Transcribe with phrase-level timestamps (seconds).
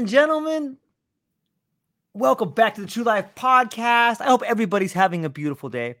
[0.00, 0.78] And gentlemen,
[2.14, 4.22] welcome back to the True Life Podcast.
[4.22, 5.96] I hope everybody's having a beautiful day.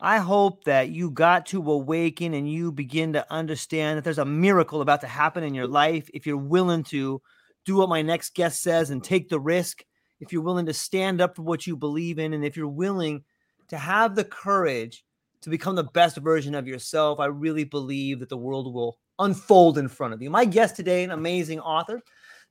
[0.00, 4.24] I hope that you got to awaken and you begin to understand that there's a
[4.24, 7.20] miracle about to happen in your life if you're willing to
[7.66, 9.84] do what my next guest says and take the risk,
[10.18, 13.22] if you're willing to stand up for what you believe in, and if you're willing
[13.68, 15.04] to have the courage
[15.42, 19.76] to become the best version of yourself, I really believe that the world will unfold
[19.76, 20.30] in front of you.
[20.30, 22.00] My guest today, an amazing author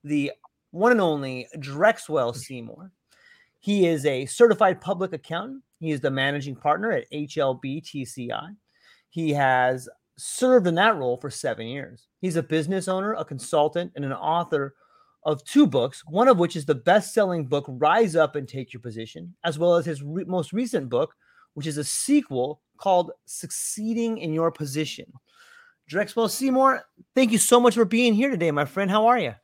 [0.03, 0.31] the
[0.71, 2.35] one and only Drexwell mm.
[2.35, 2.91] Seymour.
[3.59, 5.63] He is a certified public accountant.
[5.79, 8.55] He is the managing partner at HLB TCI.
[9.09, 9.87] He has
[10.17, 12.07] served in that role for seven years.
[12.21, 14.75] He's a business owner, a consultant, and an author
[15.23, 18.73] of two books, one of which is the best selling book, Rise Up and Take
[18.73, 21.13] Your Position, as well as his re- most recent book,
[21.53, 25.05] which is a sequel called Succeeding in Your Position.
[25.91, 26.83] Drexwell Seymour,
[27.13, 28.89] thank you so much for being here today, my friend.
[28.89, 29.35] How are you?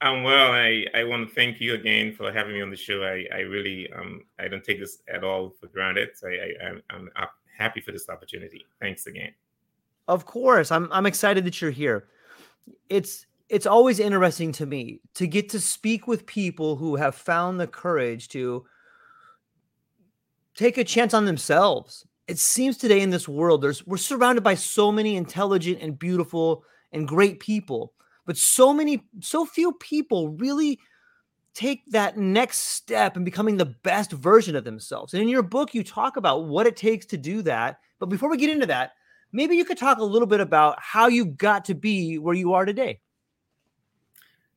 [0.00, 0.52] I'm well.
[0.52, 3.02] I, I want to thank you again for having me on the show.
[3.02, 6.10] I, I really um I don't take this at all for granted.
[6.14, 8.64] So I, I I'm, I'm happy for this opportunity.
[8.80, 9.32] Thanks again.
[10.06, 12.08] Of course, I'm I'm excited that you're here.
[12.88, 17.58] It's it's always interesting to me to get to speak with people who have found
[17.58, 18.64] the courage to
[20.54, 22.06] take a chance on themselves.
[22.28, 26.62] It seems today in this world there's we're surrounded by so many intelligent and beautiful
[26.92, 27.92] and great people
[28.28, 30.78] but so many so few people really
[31.54, 35.14] take that next step in becoming the best version of themselves.
[35.14, 37.80] And in your book you talk about what it takes to do that.
[37.98, 38.92] But before we get into that
[39.32, 42.52] maybe you could talk a little bit about how you got to be where you
[42.52, 43.00] are today.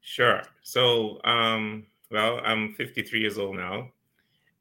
[0.02, 0.44] Sure.
[0.64, 3.90] So um well i'm 53 years old now.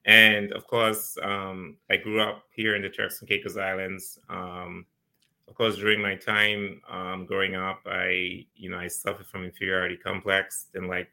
[0.05, 4.21] And of course um, i grew up here in the turks and caicos islands.
[4.29, 4.87] Um,
[5.51, 9.97] of course, during my time um, growing up, I, you know, I suffered from inferiority
[9.97, 11.11] complex, didn't like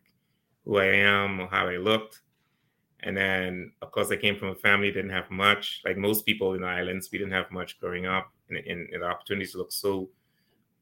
[0.64, 2.22] who I am or how I looked.
[3.02, 5.82] And then, of course, I came from a family didn't have much.
[5.84, 9.02] Like most people in the islands, we didn't have much growing up, and, and, and
[9.02, 10.10] the opportunities looked so,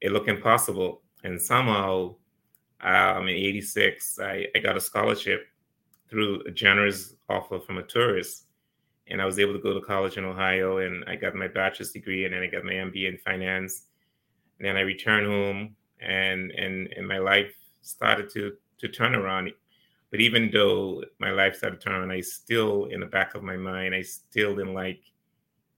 [0.01, 1.01] it looked impossible.
[1.23, 2.15] And somehow,
[2.81, 5.47] um, in '86, I, I got a scholarship
[6.09, 8.47] through a generous offer from a tourist
[9.07, 11.91] and I was able to go to college in Ohio and I got my bachelor's
[11.91, 13.83] degree and then I got my MBA in finance.
[14.57, 19.51] And then I returned home and and and my life started to to turn around.
[20.11, 23.43] But even though my life started to turn around, I still in the back of
[23.43, 25.01] my mind, I still didn't like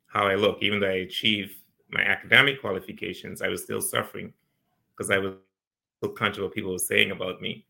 [0.07, 0.59] how I look.
[0.61, 1.55] Even though I achieved
[1.89, 4.33] my academic qualifications, I was still suffering
[4.95, 5.33] because I was
[6.03, 7.65] so conscious of what people were saying about me.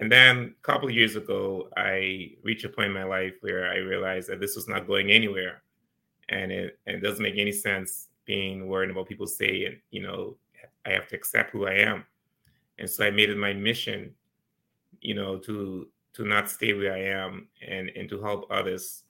[0.00, 3.68] And then a couple of years ago, I reached a point in my life where
[3.68, 5.62] I realized that this was not going anywhere.
[6.28, 10.36] And it, and it doesn't make any sense being worried about people saying, you know,
[10.86, 12.04] I have to accept who I am.
[12.78, 14.14] And so I made it my mission,
[15.00, 19.04] you know, to to not stay where I am and and to help others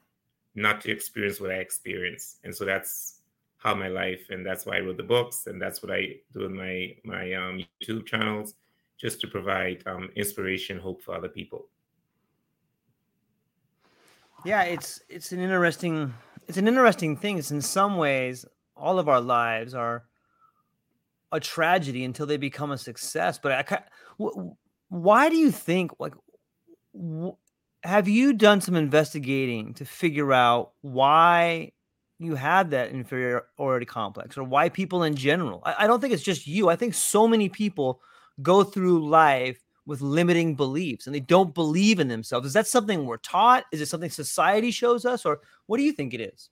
[0.55, 2.39] not to experience what I experienced.
[2.45, 3.21] And so that's
[3.59, 6.45] how my life and that's why I wrote the books and that's what I do
[6.47, 8.55] in my my um, YouTube channels
[9.01, 11.69] just to provide um, inspiration, hope for other people.
[14.45, 16.15] Yeah, it's it's an interesting
[16.47, 17.39] it's an interesting thing.
[17.39, 18.45] It's in some ways
[18.77, 20.05] all of our lives are
[21.33, 23.39] a tragedy until they become a success.
[23.39, 23.83] But I,
[24.89, 26.15] why do you think like
[27.85, 31.73] have you done some investigating to figure out why
[32.19, 36.23] you had that inferiority complex or why people in general I, I, don't think it's
[36.23, 38.01] just you i think so many people
[38.43, 42.47] go through life with limiting beliefs and they don't believe in themselves.
[42.47, 43.65] Is that something we're taught?
[43.73, 46.51] Is it something society shows us or what do you think it is?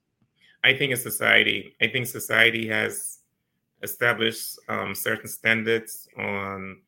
[0.65, 1.77] I think it's society.
[1.81, 3.19] I think society has
[3.83, 6.81] established um, certain standards on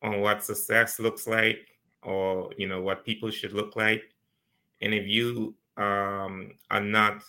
[0.00, 1.66] on what success looks like
[2.02, 4.14] or you know what people should look like.
[4.80, 7.24] And if you um, are not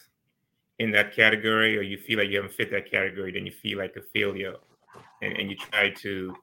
[0.77, 3.77] in that category or you feel like you haven't fit that category then you feel
[3.77, 4.56] like a failure
[5.21, 6.33] and, and you try to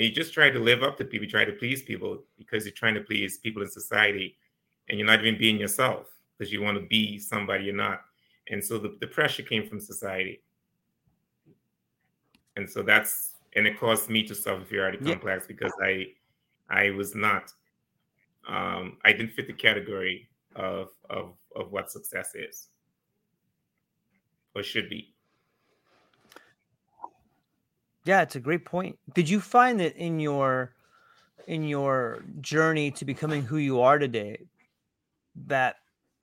[0.00, 2.64] and you just try to live up to people you try to please people because
[2.64, 4.36] you're trying to please people in society
[4.88, 6.06] and you're not even being yourself
[6.38, 8.00] because you want to be somebody you're not
[8.48, 10.40] and so the, the pressure came from society
[12.56, 15.12] and so that's and it caused me to suffer inferiority yeah.
[15.12, 16.06] complex because i
[16.70, 17.52] I was not.
[18.48, 22.68] Um, I didn't fit the category of of of what success is
[24.54, 25.14] or should be.
[28.04, 28.98] Yeah, it's a great point.
[29.14, 30.74] Did you find that in your
[31.46, 34.46] in your journey to becoming who you are today
[35.46, 35.76] that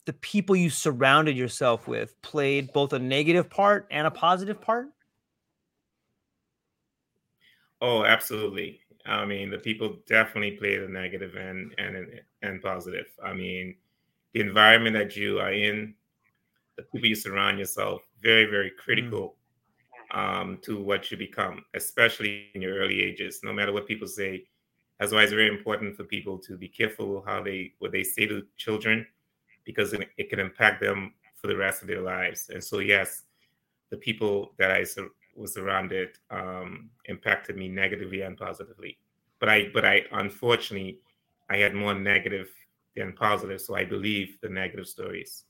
[0.06, 4.88] the people you surrounded yourself with played both a negative part and a positive part?
[7.82, 8.80] Oh, absolutely.
[9.06, 13.06] I mean, the people definitely played the negative and and and positive.
[13.24, 13.76] I mean,
[14.34, 15.94] the environment that you are in,
[16.76, 18.78] the people you surround yourself, very very mm.
[18.78, 19.37] critical mm.
[20.12, 23.42] Um, to what you become, especially in your early ages.
[23.44, 24.46] No matter what people say,
[25.00, 28.26] that's why it's very important for people to be careful how they what they say
[28.28, 29.06] to children,
[29.64, 32.50] because it, can impact them for the rest of their lives.
[32.50, 33.24] And so, yes,
[33.90, 34.86] the people that I
[35.36, 38.98] was surrounded um, impacted me negatively and positively.
[39.40, 41.00] But I, but I, unfortunately,
[41.50, 42.50] I had more negative
[42.96, 45.44] than positive, so I believe the negative stories.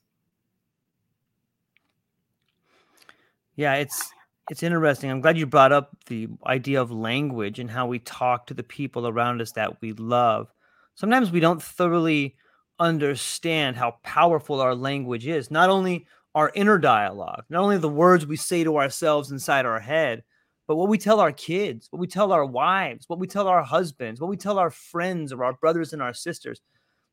[3.56, 4.12] Yeah, it's
[4.50, 5.12] it's interesting.
[5.12, 8.64] I'm glad you brought up the idea of language and how we talk to the
[8.64, 10.52] people around us that we love.
[10.96, 12.36] Sometimes we don't thoroughly
[12.80, 15.52] understand how powerful our language is.
[15.52, 16.06] Not only
[16.36, 20.24] our inner dialogue, not only the words we say to ourselves inside our head,
[20.68, 23.64] but what we tell our kids, what we tell our wives, what we tell our
[23.64, 26.62] husbands, what we tell our friends or our brothers and our sisters,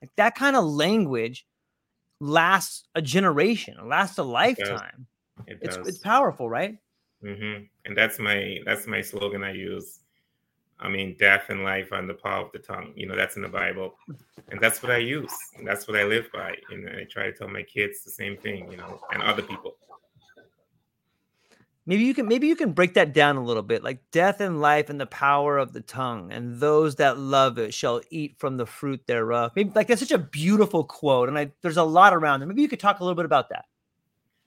[0.03, 1.47] like that kind of language
[2.21, 5.07] lasts a generation, lasts a lifetime.
[5.47, 6.77] It it's it's powerful, right?
[7.25, 7.65] Mm-hmm.
[7.87, 10.01] And that's my that's my slogan I use.
[10.81, 12.93] I mean, death and life on the power of the tongue.
[12.97, 13.95] You know, that's in the Bible,
[14.51, 15.33] and that's what I use.
[15.57, 16.55] And that's what I live by.
[16.71, 18.71] And I try to tell my kids the same thing.
[18.71, 19.77] You know, and other people.
[21.87, 24.61] Maybe you can maybe you can break that down a little bit, like death and
[24.61, 28.57] life and the power of the tongue, and those that love it shall eat from
[28.57, 29.53] the fruit thereof.
[29.55, 32.47] Maybe like that's such a beautiful quote, and I, there's a lot around it.
[32.47, 33.67] Maybe you could talk a little bit about that.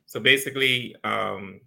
[0.07, 1.59] So basically, um,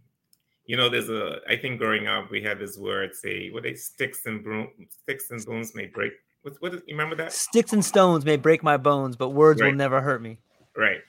[0.71, 1.41] you know, there's a.
[1.49, 5.29] I think growing up, we had this word say, "What they sticks and broom, sticks
[5.33, 6.13] and bones may break."
[6.43, 6.75] What what?
[6.75, 7.33] Is, you remember that?
[7.33, 9.73] Sticks and stones may break my bones, but words right.
[9.73, 10.39] will never hurt me.
[10.77, 11.01] Right.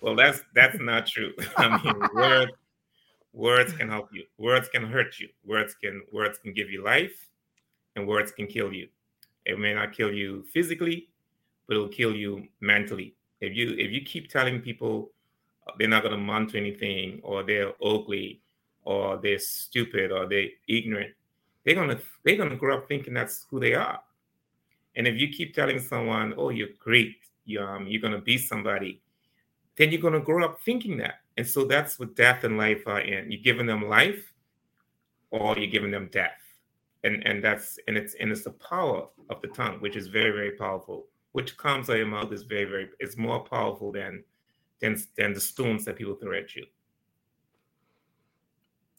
[0.00, 1.34] Well, that's that's not true.
[1.58, 2.52] I mean, words
[3.34, 7.28] words can help you words can hurt you words can words can give you life
[7.94, 8.88] and words can kill you
[9.44, 11.08] it may not kill you physically
[11.68, 15.12] but it'll kill you mentally if you if you keep telling people
[15.68, 18.40] uh, they're not going to amount to anything or they're ugly
[18.84, 21.12] or they're stupid or they're ignorant
[21.64, 24.00] they're to they're to grow up thinking that's who they are
[24.96, 29.00] and if you keep telling someone oh you're great you, um, you're to be somebody
[29.76, 33.00] then you're to grow up thinking that and so that's what death and life are
[33.00, 33.30] in.
[33.30, 34.30] You're giving them life
[35.30, 36.36] or you're giving them death.
[37.02, 40.32] And and that's and it's and it's the power of the tongue, which is very,
[40.32, 41.06] very powerful.
[41.32, 44.22] Which comes out of your mouth is very, very it's more powerful than
[44.80, 46.66] than than the stones that people throw at you.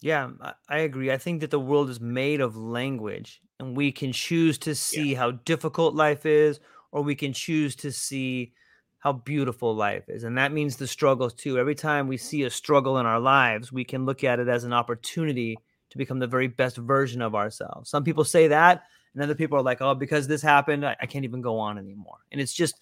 [0.01, 0.29] Yeah,
[0.67, 1.11] I agree.
[1.11, 5.11] I think that the world is made of language, and we can choose to see
[5.11, 5.19] yeah.
[5.19, 6.59] how difficult life is,
[6.91, 8.53] or we can choose to see
[8.97, 10.23] how beautiful life is.
[10.23, 11.57] And that means the struggles too.
[11.57, 14.63] Every time we see a struggle in our lives, we can look at it as
[14.63, 15.57] an opportunity
[15.91, 17.89] to become the very best version of ourselves.
[17.89, 21.05] Some people say that, and other people are like, oh, because this happened, I, I
[21.05, 22.19] can't even go on anymore.
[22.31, 22.75] And it's just,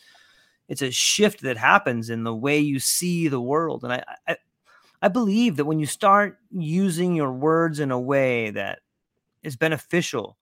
[0.68, 3.84] it's a shift that happens in the way you see the world.
[3.84, 4.38] And I, I,
[5.02, 8.80] I believe that when you start using your words in a way that
[9.44, 10.38] is beneficial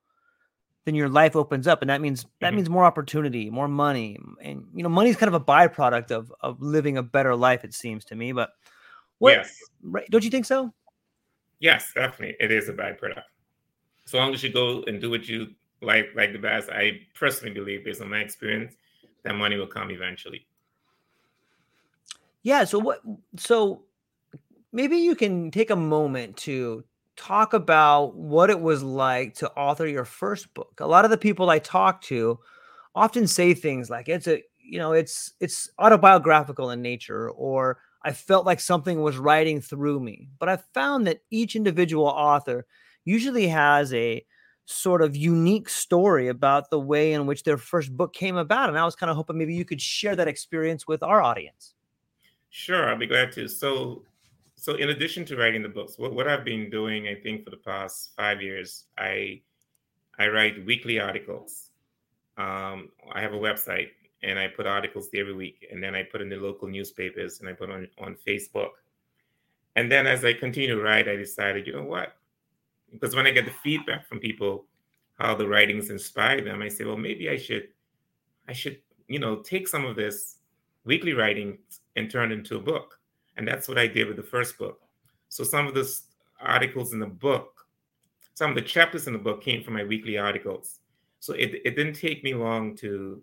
[0.88, 2.56] then your life opens up and that means that mm-hmm.
[2.56, 6.32] means more opportunity more money and you know money is kind of a byproduct of
[6.40, 8.52] of living a better life it seems to me but
[9.18, 9.54] what yes.
[9.84, 10.74] right, don't you think so
[11.60, 13.22] yes definitely it is a byproduct
[14.06, 15.48] as long as you go and do what you
[15.82, 18.74] like like the best i personally believe based on my experience
[19.24, 20.48] that money will come eventually
[22.44, 23.02] yeah so what
[23.36, 23.84] so
[24.72, 26.84] maybe you can take a moment to
[27.16, 30.80] talk about what it was like to author your first book.
[30.80, 32.40] A lot of the people I talk to
[32.96, 38.14] often say things like it's a you know it's it's autobiographical in nature or I
[38.14, 40.30] felt like something was writing through me.
[40.40, 42.66] But I found that each individual author
[43.06, 44.26] usually has a
[44.66, 48.78] sort of unique story about the way in which their first book came about and
[48.78, 51.74] I was kind of hoping maybe you could share that experience with our audience.
[52.50, 53.48] Sure, I'll be glad to.
[53.48, 54.07] So
[54.58, 57.52] so in addition to writing the books, what, what I've been doing, I think, for
[57.52, 59.42] the past five years, I
[60.20, 61.70] I write weekly articles.
[62.38, 63.90] Um, I have a website
[64.24, 67.40] and I put articles there every week, and then I put in the local newspapers
[67.40, 68.72] and I put on on Facebook.
[69.76, 72.16] And then as I continue to write, I decided, you know what?
[72.92, 74.66] Because when I get the feedback from people,
[75.20, 77.68] how the writings inspire them, I say, well, maybe I should,
[78.48, 80.38] I should, you know, take some of this
[80.84, 81.60] weekly writing
[81.96, 82.97] and turn it into a book.
[83.38, 84.82] And that's what I did with the first book.
[85.30, 85.88] So some of the
[86.42, 87.66] articles in the book,
[88.34, 90.80] some of the chapters in the book came from my weekly articles.
[91.20, 93.22] So it, it didn't take me long to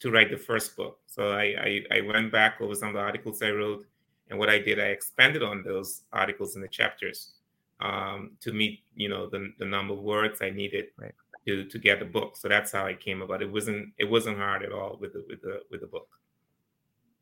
[0.00, 0.98] to write the first book.
[1.06, 1.44] So I,
[1.92, 3.86] I, I went back over some of the articles I wrote,
[4.28, 7.34] and what I did, I expanded on those articles in the chapters
[7.78, 11.14] um, to meet, you know, the, the number of words I needed right.
[11.46, 12.36] to to get the book.
[12.36, 13.42] So that's how I came about.
[13.42, 16.08] It wasn't it wasn't hard at all with the with the with the book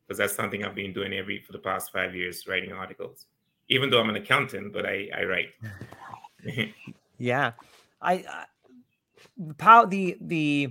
[0.07, 3.25] because that's something I've been doing every for the past five years, writing articles.
[3.69, 5.49] Even though I'm an accountant, but I I write.
[7.17, 7.53] yeah,
[8.01, 8.45] I, I
[9.37, 10.67] the the the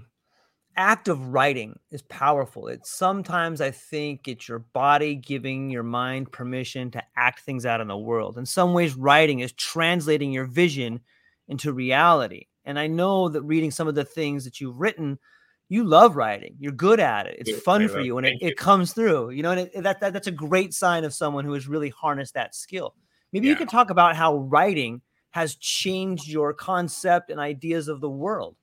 [0.77, 2.69] act of writing is powerful.
[2.69, 7.81] It's sometimes I think it's your body giving your mind permission to act things out
[7.81, 8.39] in the world.
[8.39, 11.01] In some ways, writing is translating your vision
[11.49, 12.47] into reality.
[12.65, 15.19] And I know that reading some of the things that you've written
[15.71, 16.57] you love writing.
[16.59, 17.37] You're good at it.
[17.39, 19.31] It's fun for you, and it, it comes through.
[19.31, 21.91] You know, and it, that, that that's a great sign of someone who has really
[21.91, 22.97] harnessed that skill.
[23.33, 23.53] Maybe yeah.
[23.53, 25.01] you could talk about how writing
[25.31, 28.57] has changed your concept and ideas of the world.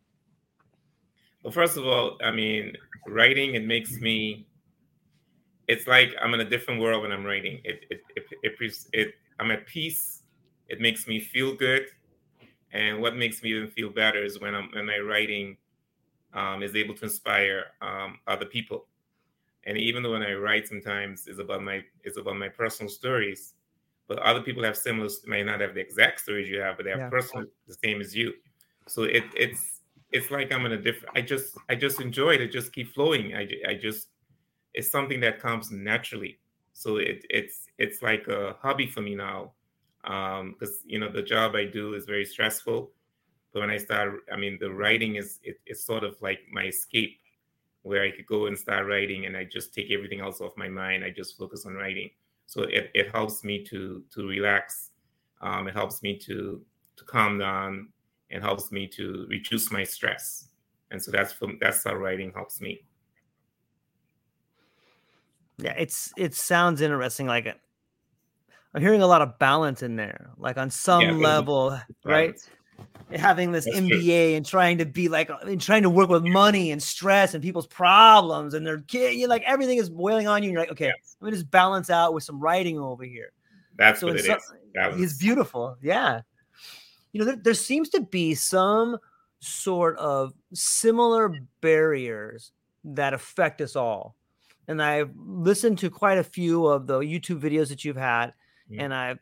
[1.43, 2.73] Well, first of all, I mean,
[3.07, 4.45] writing it makes me.
[5.69, 7.61] It's like I'm in a different world when I'm writing.
[7.63, 10.23] It it it, it, it I'm at peace.
[10.67, 11.85] It makes me feel good,
[12.73, 15.55] and what makes me even feel better is when I'm when I'm writing
[16.37, 18.85] um, is able to inspire um, other people.
[19.65, 23.55] And even though when I write, sometimes it's about my it's about my personal stories,
[24.07, 26.91] but other people have similar may not have the exact stories you have, but they
[26.91, 27.09] have yeah.
[27.09, 28.33] personal the same as you.
[28.87, 31.17] So it it's it's like I'm in a different.
[31.17, 32.41] I just I just enjoy it.
[32.41, 33.35] It just keep flowing.
[33.35, 34.09] I I just
[34.73, 36.39] it's something that comes naturally.
[36.73, 39.53] So it it's it's like a hobby for me now,
[40.03, 42.91] because um, you know the job I do is very stressful
[43.57, 46.65] but when I start, I mean, the writing is it, it's sort of like my
[46.65, 47.19] escape,
[47.81, 50.69] where I could go and start writing, and I just take everything else off my
[50.69, 51.03] mind.
[51.03, 52.11] I just focus on writing.
[52.45, 54.91] So it, it helps me to to relax.
[55.41, 56.63] Um, it helps me to
[56.97, 57.89] to calm down
[58.29, 60.49] and helps me to reduce my stress.
[60.91, 62.85] And so that's from that's how writing helps me.
[65.57, 67.25] Yeah, it's it sounds interesting.
[67.25, 67.47] Like
[68.75, 70.29] I'm hearing a lot of balance in there.
[70.37, 72.35] Like on some yeah, level, right?
[73.15, 74.35] Having this That's MBA true.
[74.35, 77.67] and trying to be like and trying to work with money and stress and people's
[77.67, 80.49] problems and their kid, you like everything is boiling on you.
[80.49, 81.15] And you're like, okay, yes.
[81.21, 83.31] let me just balance out with some writing over here.
[83.77, 85.01] That's so what it so, is.
[85.01, 85.77] It's beautiful.
[85.81, 86.21] Yeah.
[87.11, 88.97] You know, there, there seems to be some
[89.39, 92.51] sort of similar barriers
[92.83, 94.15] that affect us all.
[94.67, 98.33] And I've listened to quite a few of the YouTube videos that you've had,
[98.69, 98.81] mm-hmm.
[98.81, 99.19] and I've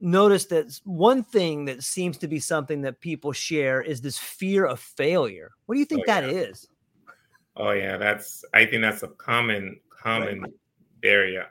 [0.00, 4.64] noticed that one thing that seems to be something that people share is this fear
[4.64, 5.50] of failure.
[5.66, 6.30] What do you think oh, that yeah.
[6.30, 6.68] is?
[7.56, 10.52] Oh yeah, that's I think that's a common common right.
[11.02, 11.46] barrier.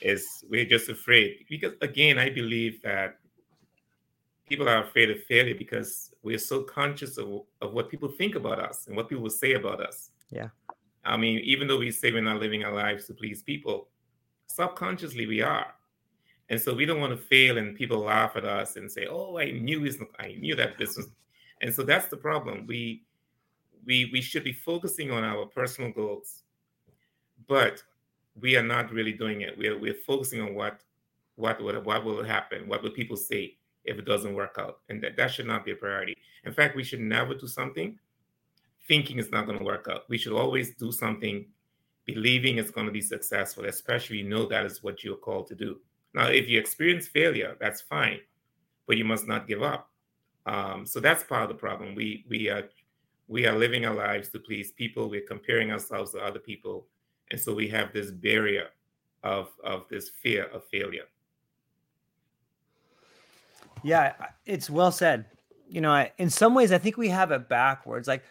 [0.00, 3.18] Is we're just afraid because again, I believe that
[4.46, 8.58] people are afraid of failure because we're so conscious of, of what people think about
[8.58, 10.10] us and what people say about us.
[10.30, 10.48] Yeah.
[11.04, 13.88] I mean, even though we say we're not living our lives to please people,
[14.46, 15.68] subconsciously we are.
[16.52, 19.38] And so we don't want to fail and people laugh at us and say, "Oh,
[19.38, 19.96] I knew this.
[20.18, 21.08] I knew that this was."
[21.62, 22.66] And so that's the problem.
[22.66, 23.04] We
[23.86, 26.42] we we should be focusing on our personal goals,
[27.48, 27.82] but
[28.38, 29.56] we are not really doing it.
[29.56, 30.82] We're we're focusing on what
[31.36, 33.56] what what what will happen, what will people say
[33.86, 36.18] if it doesn't work out, and that that should not be a priority.
[36.44, 37.98] In fact, we should never do something
[38.88, 40.02] thinking it's not going to work out.
[40.10, 41.46] We should always do something
[42.04, 45.54] believing it's going to be successful, especially you know that is what you're called to
[45.54, 45.80] do.
[46.14, 48.18] Now, if you experience failure, that's fine,
[48.86, 49.88] but you must not give up.
[50.46, 51.94] Um, so that's part of the problem.
[51.94, 52.64] We we are
[53.28, 55.08] we are living our lives to please people.
[55.08, 56.86] We're comparing ourselves to other people,
[57.30, 58.68] and so we have this barrier
[59.22, 61.04] of of this fear of failure.
[63.82, 64.12] Yeah,
[64.44, 65.26] it's well said.
[65.68, 68.06] You know, I, in some ways, I think we have it backwards.
[68.06, 68.22] Like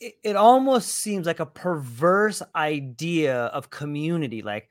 [0.00, 4.42] it, it almost seems like a perverse idea of community.
[4.42, 4.68] Like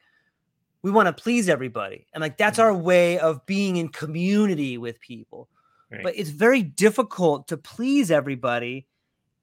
[0.88, 2.68] we want to please everybody, and like that's mm-hmm.
[2.68, 5.50] our way of being in community with people.
[5.92, 6.02] Right.
[6.02, 8.88] But it's very difficult to please everybody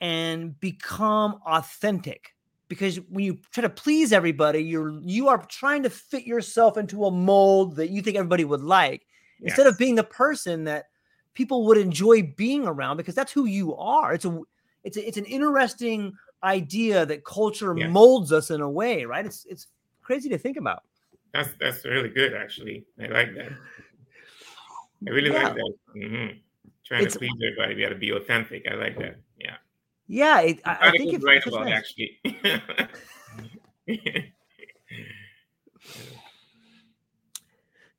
[0.01, 2.35] and become authentic
[2.69, 7.05] because when you try to please everybody you're you are trying to fit yourself into
[7.05, 9.07] a mold that you think everybody would like
[9.41, 9.51] yes.
[9.51, 10.87] instead of being the person that
[11.35, 14.41] people would enjoy being around because that's who you are it's a
[14.83, 17.91] it's a, it's an interesting idea that culture yes.
[17.91, 19.69] molds us in a way right it's it's
[20.03, 20.83] crazy to think about
[21.35, 23.53] that's that's really good actually i like that
[25.07, 25.43] i really yeah.
[25.43, 26.39] like that mm-hmm.
[26.87, 29.57] trying it's, to please everybody we got to be authentic i like that yeah
[30.07, 31.75] yeah, it, I, I, think it's right about nice.
[31.75, 32.21] actually.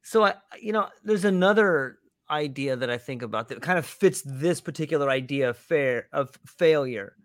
[0.04, 1.98] so I, you know, there's another
[2.30, 6.38] idea that I think about that kind of fits this particular idea of fair of
[6.46, 7.16] failure,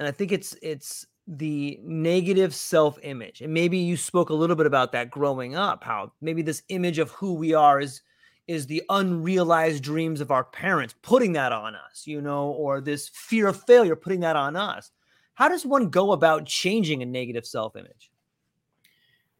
[0.00, 3.42] and I think it's it's the negative self-image.
[3.42, 6.98] And maybe you spoke a little bit about that growing up, how maybe this image
[6.98, 8.00] of who we are is
[8.46, 13.10] is the unrealized dreams of our parents putting that on us, you know, or this
[13.10, 14.90] fear of failure putting that on us.
[15.34, 18.10] How does one go about changing a negative self image?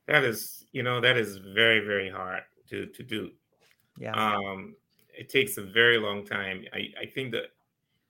[0.07, 3.31] That is, you know, that is very, very hard to, to do.
[3.99, 4.13] Yeah.
[4.13, 4.77] Um,
[5.17, 6.67] it takes a very long time.
[6.75, 7.45] I, I think that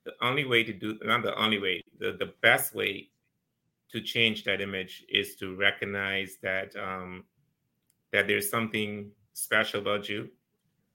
[0.05, 3.09] the only way to do, not the only way, the, the best way
[3.93, 7.25] to change that image is to recognize that um,
[8.13, 10.29] that there's something special about you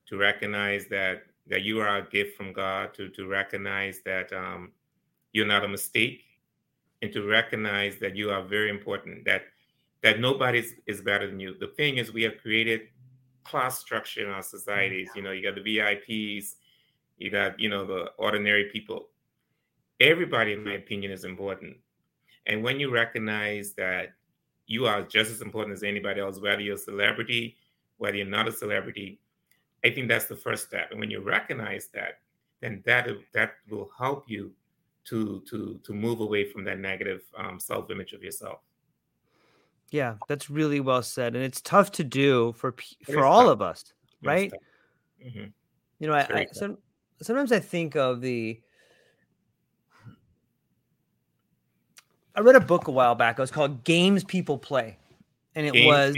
[0.08, 4.72] to recognize that that you are a gift from God, to to recognize that um,
[5.34, 6.24] you're not a mistake,
[7.02, 9.26] and to recognize that you are very important.
[9.26, 9.44] That
[10.02, 11.56] that nobody is better than you.
[11.60, 12.82] The thing is, we have created
[13.44, 15.10] class structure in our societies.
[15.16, 16.56] You know, you got the VIPs,
[17.18, 19.10] you got you know the ordinary people.
[20.00, 21.78] Everybody, in my opinion, is important.
[22.46, 24.14] And when you recognize that
[24.68, 27.58] you are just as important as anybody else, whether you're a celebrity,
[27.98, 29.20] whether you're not a celebrity,
[29.84, 30.92] I think that's the first step.
[30.92, 32.20] And when you recognize that,
[32.62, 34.52] then that that will help you
[35.06, 38.60] to to to move away from that negative um, self image of yourself.
[39.92, 42.74] Yeah, that's really well said, and it's tough to do for
[43.06, 43.52] for all tough.
[43.52, 44.52] of us, right?
[45.24, 45.46] Mm-hmm.
[46.00, 46.78] You know, I, I some,
[47.22, 48.60] sometimes I think of the.
[52.36, 53.38] I read a book a while back.
[53.38, 54.98] It was called "Games People Play,"
[55.56, 56.18] and it Games was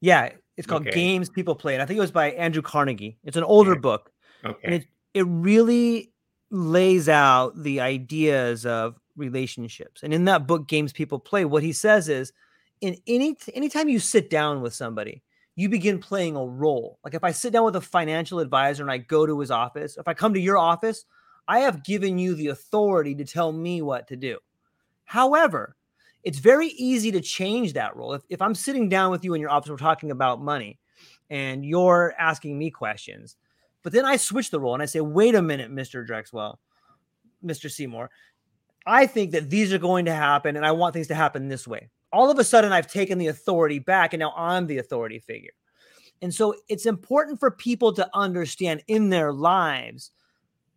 [0.00, 0.94] yeah, it's called okay.
[0.94, 1.74] Games People Play.
[1.74, 3.16] And I think it was by Andrew Carnegie.
[3.24, 3.80] It's an older okay.
[3.80, 4.12] book.
[4.44, 4.60] Okay.
[4.62, 6.12] And it, it really
[6.50, 10.02] lays out the ideas of relationships.
[10.02, 12.32] And in that book, Games People Play, what he says is
[12.80, 15.22] in any anytime you sit down with somebody,
[15.56, 16.98] you begin playing a role.
[17.04, 19.96] Like if I sit down with a financial advisor and I go to his office,
[19.96, 21.06] if I come to your office,
[21.48, 24.38] I have given you the authority to tell me what to do.
[25.04, 25.76] However,
[26.22, 28.14] it's very easy to change that role.
[28.14, 30.78] If, if I'm sitting down with you in your office, we're talking about money
[31.30, 33.36] and you're asking me questions,
[33.82, 36.06] but then I switch the role and I say, wait a minute, Mr.
[36.06, 36.56] Drexwell,
[37.44, 37.70] Mr.
[37.70, 38.10] Seymour,
[38.86, 41.68] I think that these are going to happen and I want things to happen this
[41.68, 41.88] way.
[42.12, 45.50] All of a sudden, I've taken the authority back and now I'm the authority figure.
[46.22, 50.10] And so it's important for people to understand in their lives,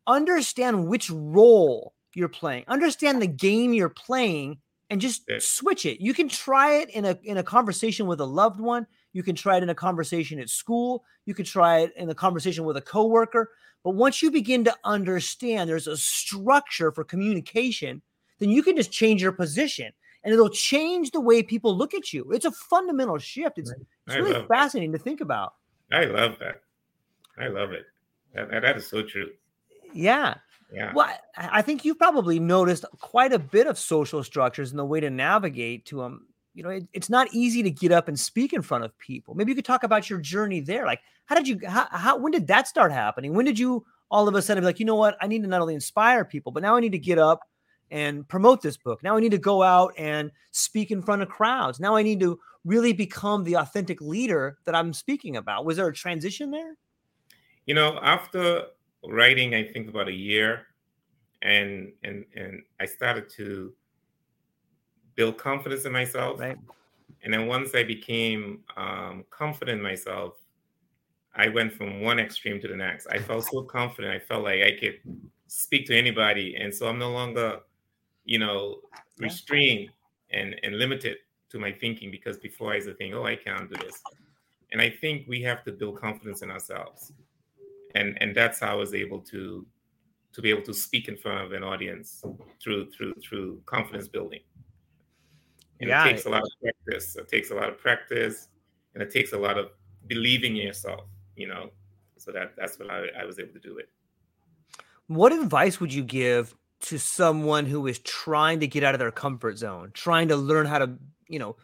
[0.07, 4.57] understand which role you're playing, understand the game you're playing
[4.89, 5.37] and just yeah.
[5.39, 6.01] switch it.
[6.01, 8.87] You can try it in a in a conversation with a loved one.
[9.13, 11.03] You can try it in a conversation at school.
[11.25, 13.51] You can try it in a conversation with a coworker.
[13.83, 18.01] But once you begin to understand there's a structure for communication,
[18.39, 19.91] then you can just change your position
[20.23, 22.31] and it'll change the way people look at you.
[22.31, 23.59] It's a fundamental shift.
[23.59, 23.73] It's,
[24.07, 24.97] it's really fascinating that.
[24.97, 25.53] to think about.
[25.91, 26.61] I love that.
[27.39, 27.85] I love it.
[28.33, 29.29] that, that is so true.
[29.93, 30.35] Yeah.
[30.71, 30.91] Yeah.
[30.93, 34.99] Well, I think you've probably noticed quite a bit of social structures and the way
[34.99, 36.27] to navigate to them.
[36.53, 39.35] You know, it, it's not easy to get up and speak in front of people.
[39.35, 40.85] Maybe you could talk about your journey there.
[40.85, 43.33] Like, how did you, how, how when did that start happening?
[43.33, 45.17] When did you all of a sudden be like, you know what?
[45.21, 47.47] I need to not only inspire people, but now I need to get up
[47.91, 49.03] and promote this book.
[49.03, 51.79] Now I need to go out and speak in front of crowds.
[51.79, 55.65] Now I need to really become the authentic leader that I'm speaking about.
[55.65, 56.75] Was there a transition there?
[57.65, 58.65] You know, after
[59.05, 60.67] writing, I think about a year,
[61.41, 63.73] and and and I started to
[65.15, 66.39] build confidence in myself.
[66.39, 66.57] Right.
[67.23, 70.35] And then once I became um, confident in myself,
[71.35, 73.07] I went from one extreme to the next.
[73.07, 74.13] I felt so confident.
[74.13, 74.99] I felt like I could
[75.47, 76.55] speak to anybody.
[76.55, 77.59] And so I'm no longer,
[78.25, 78.81] you know,
[79.19, 79.89] restrained
[80.31, 81.17] and, and limited
[81.49, 84.01] to my thinking because before I used to think, oh, I can't do this.
[84.71, 87.13] And I think we have to build confidence in ourselves.
[87.97, 89.65] And and that's how I was able to
[90.33, 92.23] to be able to speak in front of an audience
[92.61, 94.41] through through through confidence building.
[95.79, 96.05] And yeah.
[96.05, 97.15] it takes a lot of practice.
[97.15, 98.49] It takes a lot of practice
[98.93, 99.69] and it takes a lot of
[100.07, 101.05] believing in yourself,
[101.35, 101.71] you know.
[102.17, 103.89] So that that's what I, I was able to do it.
[105.07, 109.11] What advice would you give to someone who is trying to get out of their
[109.11, 110.93] comfort zone, trying to learn how to,
[111.27, 111.55] you know,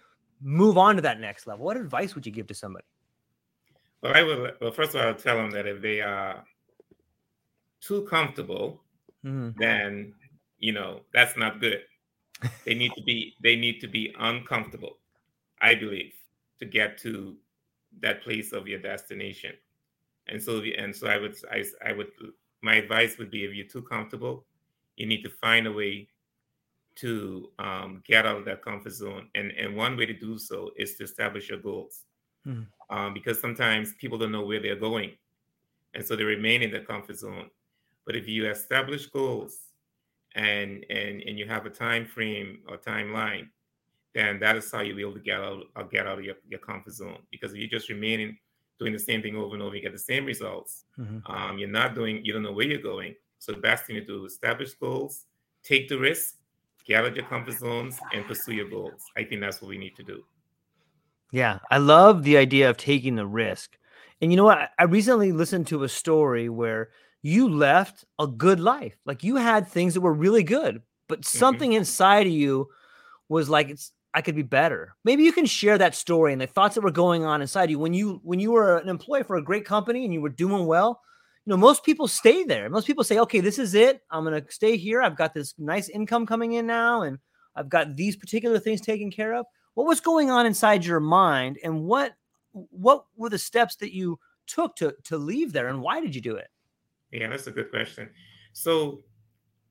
[0.41, 1.65] move on to that next level?
[1.65, 2.85] What advice would you give to somebody?
[4.03, 4.55] Well, I would.
[4.59, 6.43] Well, first of all, I would tell them that if they are
[7.79, 8.83] too comfortable,
[9.25, 9.57] mm-hmm.
[9.57, 10.13] then
[10.59, 11.81] you know that's not good.
[12.65, 13.33] they need to be.
[13.41, 14.97] They need to be uncomfortable.
[15.61, 16.13] I believe
[16.59, 17.37] to get to
[18.01, 19.53] that place of your destination.
[20.27, 21.37] And so, and so, I would.
[21.49, 22.11] I, I would
[22.61, 24.45] my advice would be if you're too comfortable,
[24.97, 26.07] you need to find a way
[26.95, 29.27] to um, get out of that comfort zone.
[29.35, 32.03] And, and one way to do so is to establish your goals.
[32.47, 32.67] Mm.
[32.89, 35.11] Um, because sometimes people don't know where they're going.
[35.93, 37.49] And so they remain in the comfort zone.
[38.05, 39.57] But if you establish goals
[40.35, 43.47] and and and you have a time frame or timeline,
[44.13, 46.35] then that is how you'll be able to get out, uh, get out of your,
[46.47, 47.19] your comfort zone.
[47.31, 48.37] Because if you just remain in
[48.79, 50.85] doing the same thing over and over, you get the same results.
[50.99, 51.31] Mm-hmm.
[51.31, 53.15] Um, you're not doing, you don't know where you're going.
[53.39, 55.25] So the best thing to do is establish goals,
[55.63, 56.35] take the risk,
[56.85, 59.01] get out of your comfort zones, and pursue your goals.
[59.17, 60.23] I think that's what we need to do.
[61.33, 63.75] Yeah, I love the idea of taking the risk.
[64.21, 64.69] And you know what?
[64.77, 66.91] I recently listened to a story where
[67.23, 68.95] you left a good life.
[69.03, 71.37] Like you had things that were really good, but mm-hmm.
[71.37, 71.79] something mm-hmm.
[71.79, 72.69] inside of you
[73.29, 74.95] was like it's I could be better.
[75.03, 77.79] Maybe you can share that story and the thoughts that were going on inside you
[77.79, 80.67] when you when you were an employee for a great company and you were doing
[80.67, 81.01] well.
[81.47, 82.69] You know, most people stay there.
[82.69, 84.01] Most people say, "Okay, this is it.
[84.11, 85.01] I'm going to stay here.
[85.01, 87.17] I've got this nice income coming in now and
[87.55, 91.57] I've got these particular things taken care of." What was going on inside your mind
[91.63, 92.13] and what
[92.51, 96.21] what were the steps that you took to to leave there and why did you
[96.21, 96.47] do it?
[97.11, 98.09] Yeah, that's a good question.
[98.53, 99.03] So,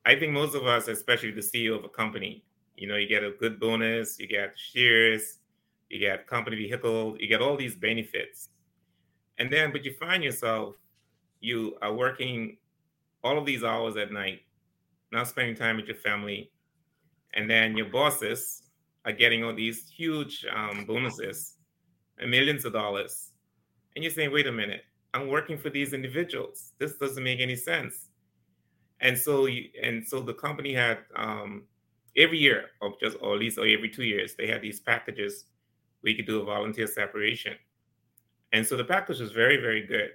[0.04, 2.44] I think most of us, especially the CEO of a company,
[2.76, 5.38] you know, you get a good bonus, you get shares,
[5.88, 8.48] you get company vehicle, you get all these benefits.
[9.38, 10.76] And then, but you find yourself,
[11.40, 12.56] you are working
[13.22, 14.40] all of these hours at night,
[15.12, 16.50] not spending time with your family.
[17.34, 18.62] And then your bosses
[19.04, 21.56] are getting all these huge um, bonuses
[22.18, 23.30] and millions of dollars.
[23.94, 24.84] And you're saying, wait a minute,
[25.14, 26.72] I'm working for these individuals.
[26.78, 28.08] This doesn't make any sense.
[29.00, 31.64] And so, you, and so the company had um,
[32.16, 35.46] every year, or just or at least or every two years, they had these packages
[36.00, 37.54] where you could do a volunteer separation.
[38.52, 40.10] And so the package was very, very good.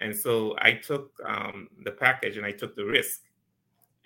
[0.00, 3.22] And so I took um, the package and I took the risk,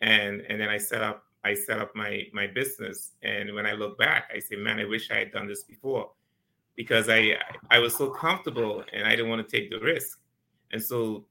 [0.00, 3.12] and and then I set up I set up my my business.
[3.22, 6.10] And when I look back, I say, man, I wish I had done this before,
[6.76, 7.36] because I
[7.70, 10.20] I was so comfortable and I didn't want to take the risk.
[10.72, 11.26] And so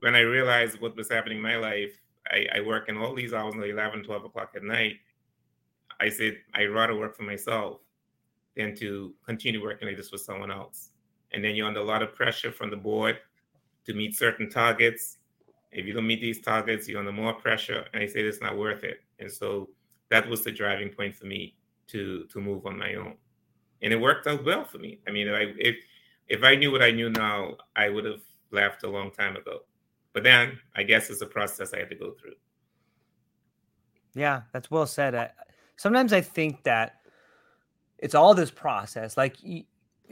[0.00, 3.32] when I realized what was happening in my life, I, I work in all these
[3.32, 4.96] hours until 11, 12 o'clock at night.
[6.00, 7.80] I said, I'd rather work for myself
[8.56, 10.90] than to continue working like this for someone else.
[11.32, 13.18] And then you're under a lot of pressure from the board
[13.86, 15.18] to meet certain targets.
[15.70, 17.84] If you don't meet these targets, you're under more pressure.
[17.92, 19.00] And I say it's not worth it.
[19.18, 19.68] And so
[20.10, 21.54] that was the driving point for me
[21.88, 23.16] to to move on my own.
[23.82, 25.00] And it worked out well for me.
[25.06, 25.76] I mean, if if,
[26.28, 29.60] if I knew what I knew now, I would have left a long time ago.
[30.12, 32.34] But then I guess it's a process I had to go through.
[34.14, 35.14] Yeah, that's well said.
[35.14, 35.30] I,
[35.76, 36.96] sometimes I think that
[37.98, 39.16] it's all this process.
[39.16, 39.36] Like,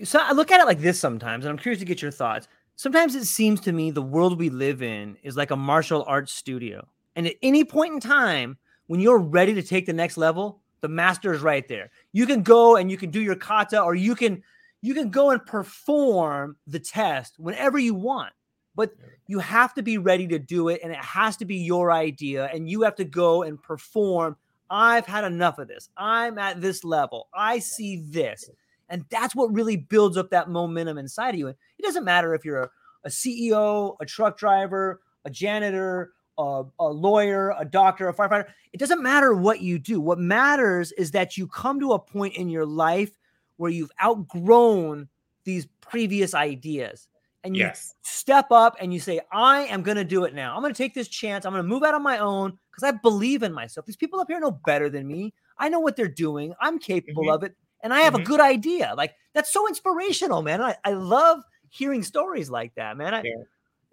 [0.05, 2.47] so I look at it like this sometimes, and I'm curious to get your thoughts.
[2.79, 6.33] Sometimes it seems to me the world we live in is like a martial arts
[6.33, 6.87] studio.
[7.17, 10.89] And at any point in time, when you're ready to take the next level, the
[10.89, 11.91] master is right there.
[12.13, 14.43] You can go and you can do your kata, or you can
[14.83, 18.35] you can go and perform the test whenever you want.
[18.75, 18.93] But
[19.27, 22.51] you have to be ready to do it and it has to be your idea
[22.53, 24.37] and you have to go and perform
[24.69, 25.89] i've had enough of this.
[25.97, 27.29] I'm at this level.
[27.33, 28.51] I see this
[28.89, 32.35] and that's what really builds up that momentum inside of you and it doesn't matter
[32.35, 32.71] if you're a,
[33.05, 38.79] a ceo a truck driver a janitor a, a lawyer a doctor a firefighter it
[38.79, 42.49] doesn't matter what you do what matters is that you come to a point in
[42.49, 43.17] your life
[43.57, 45.09] where you've outgrown
[45.45, 47.09] these previous ideas
[47.47, 47.95] and you yes.
[48.03, 50.57] step up and you say, I am going to do it now.
[50.57, 51.47] I'm going to take this chance.
[51.47, 53.87] I'm going to move out on my own because I believe in myself.
[53.87, 55.33] These people up here know better than me.
[55.57, 56.55] I know what they're doing.
[56.61, 57.33] I'm capable mm-hmm.
[57.33, 58.23] of it, and I have mm-hmm.
[58.23, 58.95] a good idea.
[58.97, 60.63] Like that's so inspirational, man.
[60.63, 63.15] I, I love hearing stories like that, man.
[63.15, 63.33] I, yeah.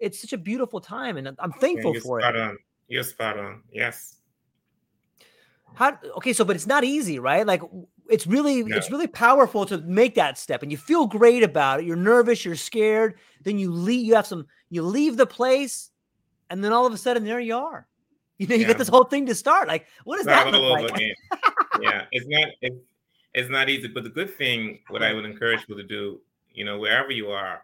[0.00, 2.36] It's such a beautiful time, and I'm thankful yeah, for it.
[2.36, 2.58] On.
[2.88, 3.62] You're spot on.
[3.72, 4.16] Yes.
[5.74, 7.46] How okay, so but it's not easy, right?
[7.46, 7.62] Like
[8.08, 8.76] it's really no.
[8.76, 11.86] it's really powerful to make that step and you feel great about it.
[11.86, 15.90] You're nervous, you're scared, then you leave you have some you leave the place
[16.50, 17.86] and then all of a sudden there you are.
[18.38, 18.68] You know, you yeah.
[18.68, 19.68] get this whole thing to start.
[19.68, 21.00] Like, what does that look like?
[21.80, 22.76] yeah, it's not it's,
[23.34, 23.88] it's not easy.
[23.88, 26.20] But the good thing, what I would encourage people to do,
[26.52, 27.62] you know, wherever you are,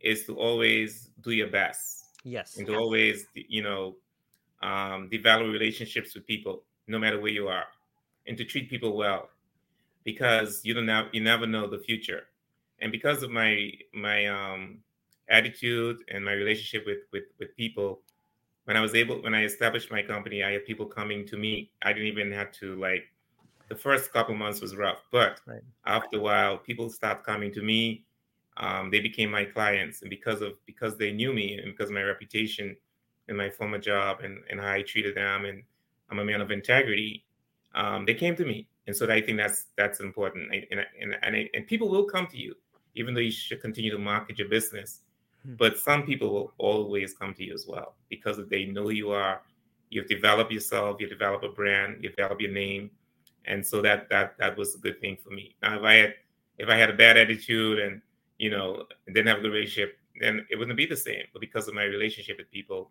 [0.00, 2.04] is to always do your best.
[2.24, 2.56] Yes.
[2.56, 3.96] And to always, you know,
[4.62, 7.64] um, develop relationships with people, no matter where you are,
[8.26, 9.30] and to treat people well,
[10.04, 12.24] because you don't know, you never know the future.
[12.80, 14.78] And because of my my um,
[15.28, 18.00] attitude and my relationship with with with people,
[18.64, 21.70] when I was able, when I established my company, I had people coming to me.
[21.82, 23.04] I didn't even have to like.
[23.70, 25.62] The first couple months was rough, but right.
[25.86, 28.04] after a while, people stopped coming to me.
[28.56, 31.94] Um, they became my clients, and because of because they knew me and because of
[31.94, 32.76] my reputation
[33.28, 35.62] and my former job and, and how I treated them, and
[36.10, 37.24] I'm a man of integrity,
[37.74, 40.52] um, they came to me, and so I think that's that's important.
[40.52, 42.56] And and and, and people will come to you,
[42.96, 45.02] even though you should continue to market your business.
[45.46, 45.54] Hmm.
[45.54, 49.42] But some people will always come to you as well because they know you are.
[49.90, 51.00] You've developed yourself.
[51.00, 52.02] You develop a brand.
[52.02, 52.90] You develop your name,
[53.46, 55.56] and so that that that was a good thing for me.
[55.62, 56.14] Now, if I had
[56.58, 58.00] if I had a bad attitude and
[58.38, 61.24] you know didn't have a good relationship, then it wouldn't be the same.
[61.32, 62.90] But because of my relationship with people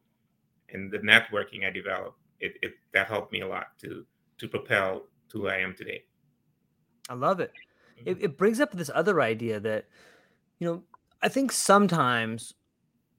[0.71, 4.05] and the networking I developed, it, it that helped me a lot to
[4.38, 6.03] to propel to who I am today.
[7.09, 7.51] I love it.
[8.05, 8.25] It, mm-hmm.
[8.25, 9.85] it brings up this other idea that
[10.59, 10.83] you know
[11.21, 12.53] I think sometimes,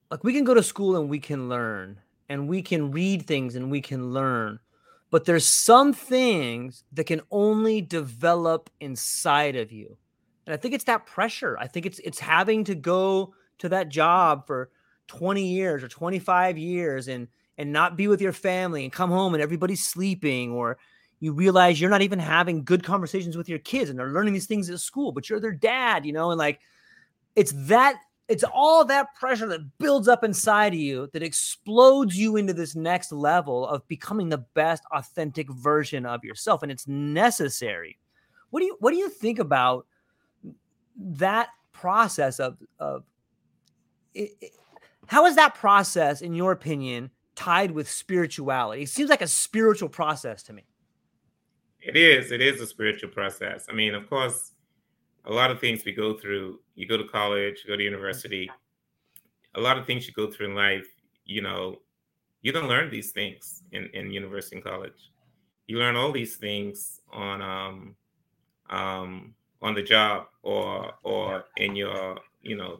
[0.09, 3.55] like, we can go to school and we can learn and we can read things
[3.55, 4.59] and we can learn,
[5.11, 9.97] but there's some things that can only develop inside of you.
[10.47, 11.57] And I think it's that pressure.
[11.59, 14.71] I think it's it's having to go to that job for
[15.07, 19.33] 20 years or 25 years and and not be with your family and come home
[19.33, 20.77] and everybody's sleeping or
[21.19, 24.47] you realize you're not even having good conversations with your kids and they're learning these
[24.47, 26.59] things at school but you're their dad you know and like
[27.35, 27.99] it's that
[28.31, 32.75] it's all that pressure that builds up inside of you that explodes you into this
[32.75, 37.99] next level of becoming the best authentic version of yourself and it's necessary.
[38.49, 39.85] What do you what do you think about
[40.95, 43.03] that process of of
[44.13, 44.51] it, it,
[45.07, 48.83] how is that process in your opinion tied with spirituality?
[48.83, 50.63] It seems like a spiritual process to me.
[51.81, 53.65] It is it is a spiritual process.
[53.69, 54.53] I mean of course
[55.25, 56.59] a lot of things we go through.
[56.75, 58.49] You go to college, you go to university.
[59.55, 60.87] A lot of things you go through in life,
[61.25, 61.81] you know,
[62.41, 65.11] you don't learn these things in, in university and college.
[65.67, 67.95] You learn all these things on um,
[68.69, 72.79] um, on the job or or in your you know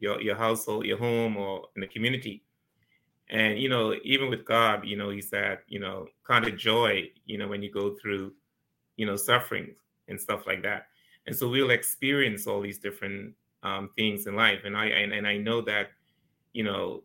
[0.00, 2.42] your your household, your home, or in the community.
[3.28, 7.10] And you know, even with God, you know, He said, you know, kind of joy,
[7.24, 8.32] you know, when you go through,
[8.96, 9.74] you know, suffering
[10.08, 10.88] and stuff like that
[11.26, 14.60] and so we'll experience all these different um, things in life.
[14.64, 15.88] And i and, and i know that
[16.52, 17.02] you know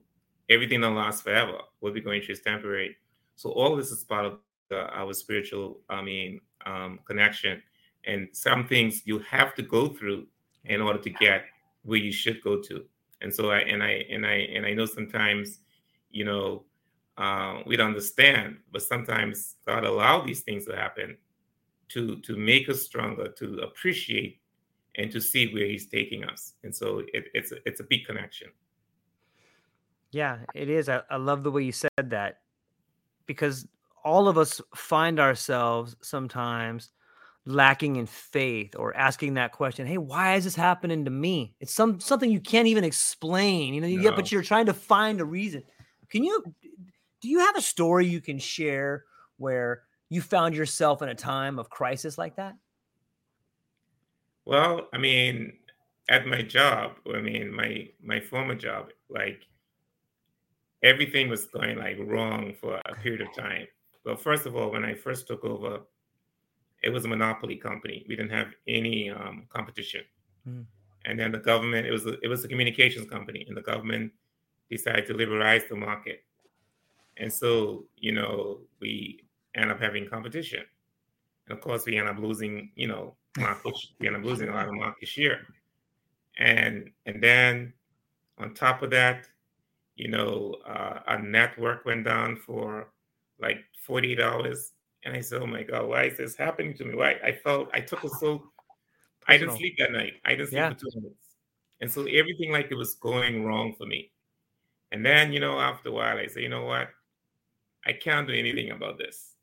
[0.49, 2.95] everything that lasts forever what we're going through is temporary.
[3.35, 7.61] So all this is part of the, our spiritual i mean um, connection.
[8.05, 10.25] And some things you have to go through
[10.65, 11.45] in order to get
[11.83, 12.85] where you should go to.
[13.21, 15.59] And so i and i and i and i know sometimes
[16.11, 16.63] you know
[17.17, 21.17] uh, we don't understand but sometimes god allow these things to happen
[21.93, 24.39] to to make us stronger, to appreciate
[24.95, 26.53] and to see where he's taking us.
[26.63, 28.49] And so it, it's a, it's a big connection.
[30.11, 30.89] Yeah, it is.
[30.89, 32.39] I, I love the way you said that
[33.25, 33.65] because
[34.03, 36.91] all of us find ourselves sometimes
[37.45, 41.73] lacking in faith or asking that question hey why is this happening to me it's
[41.73, 44.03] some something you can't even explain you know you no.
[44.03, 45.63] get but you're trying to find a reason
[46.09, 46.43] can you
[47.19, 49.05] do you have a story you can share
[49.37, 52.53] where you found yourself in a time of crisis like that?
[54.43, 55.53] Well, I mean,
[56.09, 59.39] at my job, I mean, my my former job, like
[60.83, 63.67] everything was going like wrong for a period of time.
[64.03, 65.79] Well, first of all, when I first took over,
[66.83, 68.05] it was a monopoly company.
[68.09, 70.01] We didn't have any um, competition.
[70.45, 70.65] Mm.
[71.05, 74.11] And then the government, it was a, it was a communications company, and the government
[74.69, 76.25] decided to liberalize the market.
[77.15, 79.23] And so, you know, we
[79.55, 80.63] end up having competition.
[81.47, 84.53] And of course, we end up losing, you know, market, we end up losing a
[84.53, 85.41] lot of market share.
[86.37, 87.73] And and then
[88.37, 89.27] on top of that,
[89.95, 92.87] you know, uh, our network went down for
[93.39, 94.71] like forty dollars,
[95.03, 96.95] And I said, "Oh my God, why is this happening to me?
[96.95, 98.51] Why?" I felt I took it so.
[99.27, 100.13] I didn't sleep that night.
[100.25, 100.69] I didn't sleep yeah.
[100.69, 101.35] for two minutes,
[101.79, 104.11] and so everything like it was going wrong for me.
[104.91, 106.89] And then you know, after a while, I say, "You know what?
[107.85, 109.35] I can't do anything about this."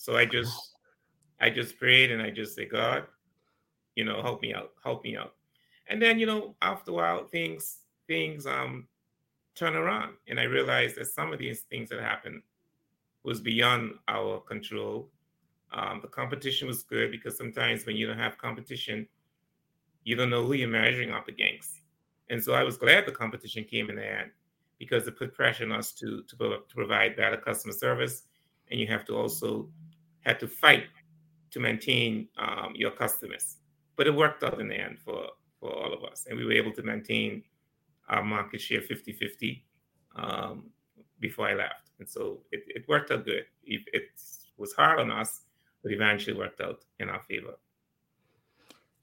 [0.00, 0.76] So I just,
[1.42, 3.04] I just prayed and I just say, "God,
[3.96, 5.34] you know, help me out, help me out."
[5.88, 8.88] And then you know, after a while, things things um
[9.54, 12.40] turn around, and I realized that some of these things that happened
[13.24, 15.10] was beyond our control.
[15.70, 19.06] Um, the competition was good because sometimes when you don't have competition,
[20.04, 21.82] you don't know who you're measuring up against.
[22.30, 24.30] And so I was glad the competition came in end
[24.78, 28.22] because it put pressure on us to, to, to provide better customer service.
[28.70, 29.68] And you have to also
[30.24, 30.84] have to fight
[31.50, 33.56] to maintain um, your customers.
[33.96, 35.26] But it worked out in the end for,
[35.58, 36.26] for all of us.
[36.28, 37.42] And we were able to maintain
[38.08, 39.64] our market share 50 50
[40.16, 40.70] um,
[41.20, 41.90] before I left.
[41.98, 43.44] And so it, it worked out good.
[43.64, 44.02] It, it
[44.56, 45.42] was hard on us,
[45.82, 47.54] but eventually worked out in our favor.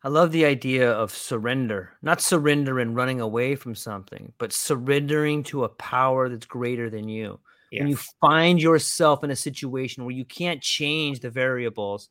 [0.04, 5.44] I love the idea of surrender, not surrender and running away from something, but surrendering
[5.44, 7.40] to a power that's greater than you.
[7.72, 7.80] Yes.
[7.82, 12.10] When you find yourself in a situation where you can't change the variables,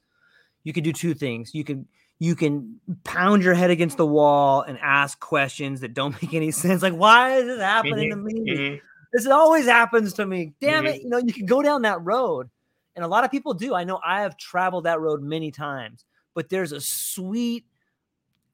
[0.64, 1.54] you can do two things.
[1.54, 1.86] You can
[2.18, 6.50] you can pound your head against the wall and ask questions that don't make any
[6.50, 6.82] sense.
[6.82, 8.26] Like, why is this happening mm-hmm.
[8.26, 8.50] to me?
[8.50, 8.76] Mm-hmm.
[9.12, 10.52] This always happens to me.
[10.60, 10.94] Damn mm-hmm.
[10.94, 11.02] it.
[11.02, 12.50] You know, you can go down that road.
[12.94, 13.74] And a lot of people do.
[13.74, 17.66] I know I have traveled that road many times, but there's a sweet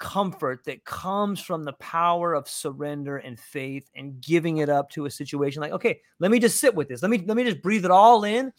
[0.02, 5.06] comfort that comes from the power of surrender and faith and giving it up to
[5.06, 7.02] a situation like, okay, let me just sit with this.
[7.02, 8.52] Let me let me just breathe it all in.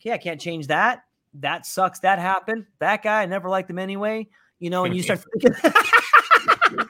[0.00, 1.02] Okay, I can't change that.
[1.34, 1.98] That sucks.
[1.98, 2.66] That happened.
[2.78, 4.28] That guy, I never liked him anyway.
[4.60, 5.52] You know, and you start thinking,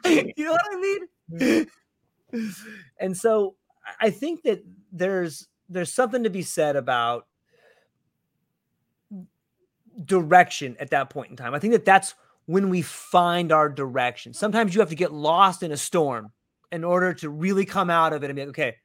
[0.37, 0.99] you know what I
[1.31, 1.67] mean?
[3.01, 3.55] and so
[3.99, 7.27] I think that there's there's something to be said about
[10.05, 11.55] direction at that point in time.
[11.55, 12.15] I think that that's
[12.47, 14.33] when we find our direction.
[14.33, 16.33] Sometimes you have to get lost in a storm
[16.73, 18.77] in order to really come out of it and be like, okay,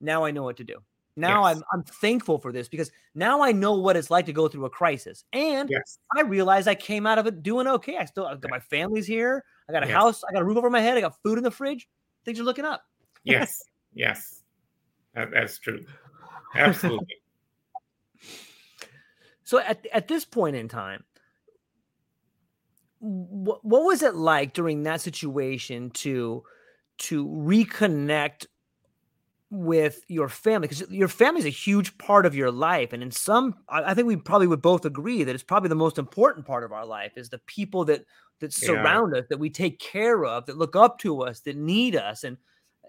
[0.00, 0.76] now I know what to do.
[1.16, 1.56] Now yes.
[1.56, 4.66] I'm I'm thankful for this because now I know what it's like to go through
[4.66, 5.24] a crisis.
[5.32, 5.98] And yes.
[6.16, 7.96] I realize I came out of it doing okay.
[7.96, 9.44] I still got my family's here.
[9.68, 9.96] I got a yes.
[9.96, 11.88] house, I got a roof over my head, I got food in the fridge.
[12.24, 12.84] Things are looking up.
[13.24, 13.62] yes.
[13.94, 14.42] Yes.
[15.14, 15.84] That, that's true.
[16.54, 17.16] Absolutely.
[19.42, 21.02] so at at this point in time,
[23.00, 26.42] what what was it like during that situation to
[26.98, 28.46] to reconnect
[29.50, 33.10] with your family because your family is a huge part of your life and in
[33.10, 36.64] some i think we probably would both agree that it's probably the most important part
[36.64, 38.04] of our life is the people that
[38.40, 39.20] that surround yeah.
[39.20, 42.36] us that we take care of that look up to us that need us and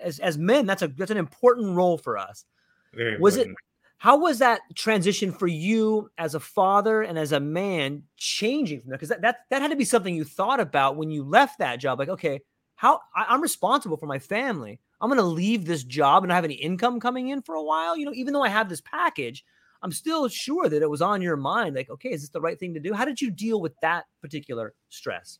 [0.01, 2.45] as, as men, that's a that's an important role for us.
[2.93, 3.57] Very was important.
[3.99, 8.91] How was that transition for you as a father and as a man changing from
[8.91, 8.95] that?
[8.95, 11.81] Because that, that that had to be something you thought about when you left that
[11.81, 11.99] job.
[11.99, 12.39] Like, okay,
[12.75, 14.79] how I, am responsible for my family.
[15.01, 17.97] I'm gonna leave this job and not have any income coming in for a while.
[17.97, 19.43] You know, even though I have this package,
[19.83, 21.75] I'm still sure that it was on your mind.
[21.75, 22.93] Like, okay, is this the right thing to do?
[22.93, 25.39] How did you deal with that particular stress?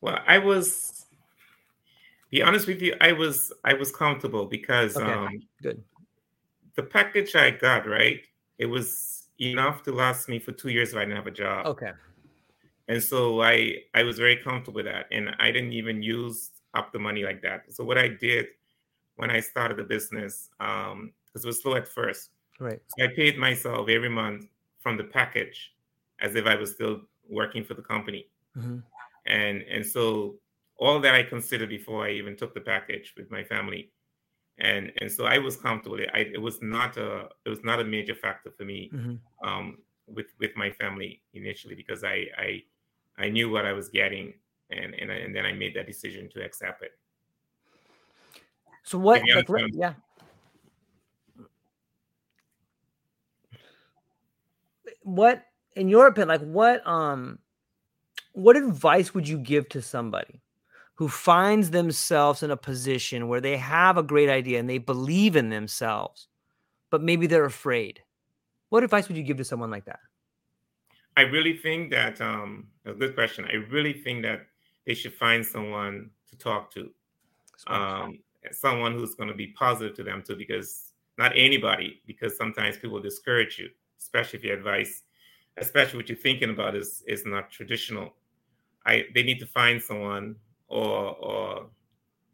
[0.00, 1.06] Well, I was
[2.30, 5.12] be honest with you, I was I was comfortable because okay.
[5.12, 5.82] um, good.
[6.76, 8.20] The package I got right,
[8.58, 11.66] it was enough to last me for two years if I didn't have a job.
[11.66, 11.92] Okay.
[12.88, 16.92] And so I I was very comfortable with that, and I didn't even use up
[16.92, 17.72] the money like that.
[17.72, 18.46] So what I did
[19.16, 22.80] when I started the business, um, because it was slow at first, right?
[22.86, 24.46] So I paid myself every month
[24.80, 25.74] from the package
[26.20, 28.78] as if I was still working for the company, mm-hmm.
[29.26, 30.34] and and so
[30.76, 33.90] all that I considered before I even took the package with my family,
[34.58, 35.98] and and so I was comfortable.
[36.12, 39.48] I, it was not a it was not a major factor for me mm-hmm.
[39.48, 42.62] um, with with my family initially because I I
[43.18, 44.34] I knew what I was getting,
[44.70, 46.92] and and and then I made that decision to accept it.
[48.84, 49.22] So what?
[49.22, 49.94] Like, yeah.
[55.02, 55.44] What,
[55.76, 57.38] in your opinion, like what um,
[58.32, 60.43] what advice would you give to somebody
[60.94, 65.34] who finds themselves in a position where they have a great idea and they believe
[65.34, 66.28] in themselves,
[66.90, 68.00] but maybe they're afraid.
[68.68, 70.00] What advice would you give to someone like that?
[71.16, 73.44] I really think that um, a good question.
[73.44, 74.46] I really think that
[74.86, 76.90] they should find someone to talk to,
[77.66, 78.18] um,
[78.52, 83.00] someone who's going to be positive to them too, because not anybody, because sometimes people
[83.00, 83.68] discourage you,
[84.00, 85.02] especially if your advice,
[85.56, 88.14] especially what you're thinking about is is not traditional.
[88.84, 90.36] I they need to find someone
[90.74, 91.66] or or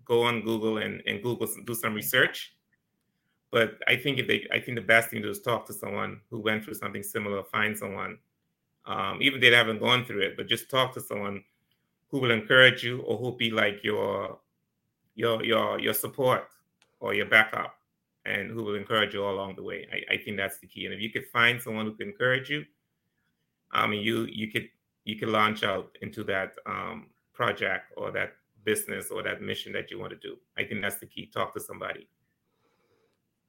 [0.05, 2.53] go on Google and, and Google do some research
[3.51, 5.72] but I think if they, I think the best thing to do is talk to
[5.72, 7.43] someone who went through something similar.
[7.43, 8.18] Find someone,
[8.86, 11.43] um, even if they haven't gone through it, but just talk to someone
[12.09, 14.38] who will encourage you or who'll be like your,
[15.16, 16.49] your, your, your support
[17.01, 17.74] or your backup,
[18.24, 19.86] and who will encourage you all along the way.
[19.93, 20.84] I, I think that's the key.
[20.84, 22.64] And if you could find someone who can encourage you,
[23.72, 24.68] I mean, you you could
[25.05, 27.07] you could launch out into that um,
[27.41, 28.32] project or that
[28.64, 30.36] business or that mission that you want to do.
[30.59, 31.30] I think that's the key.
[31.32, 32.07] Talk to somebody.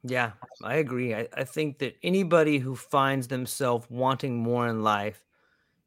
[0.04, 0.32] Yeah,
[0.64, 1.14] I agree.
[1.14, 5.22] I, I think that anybody who finds themselves wanting more in life,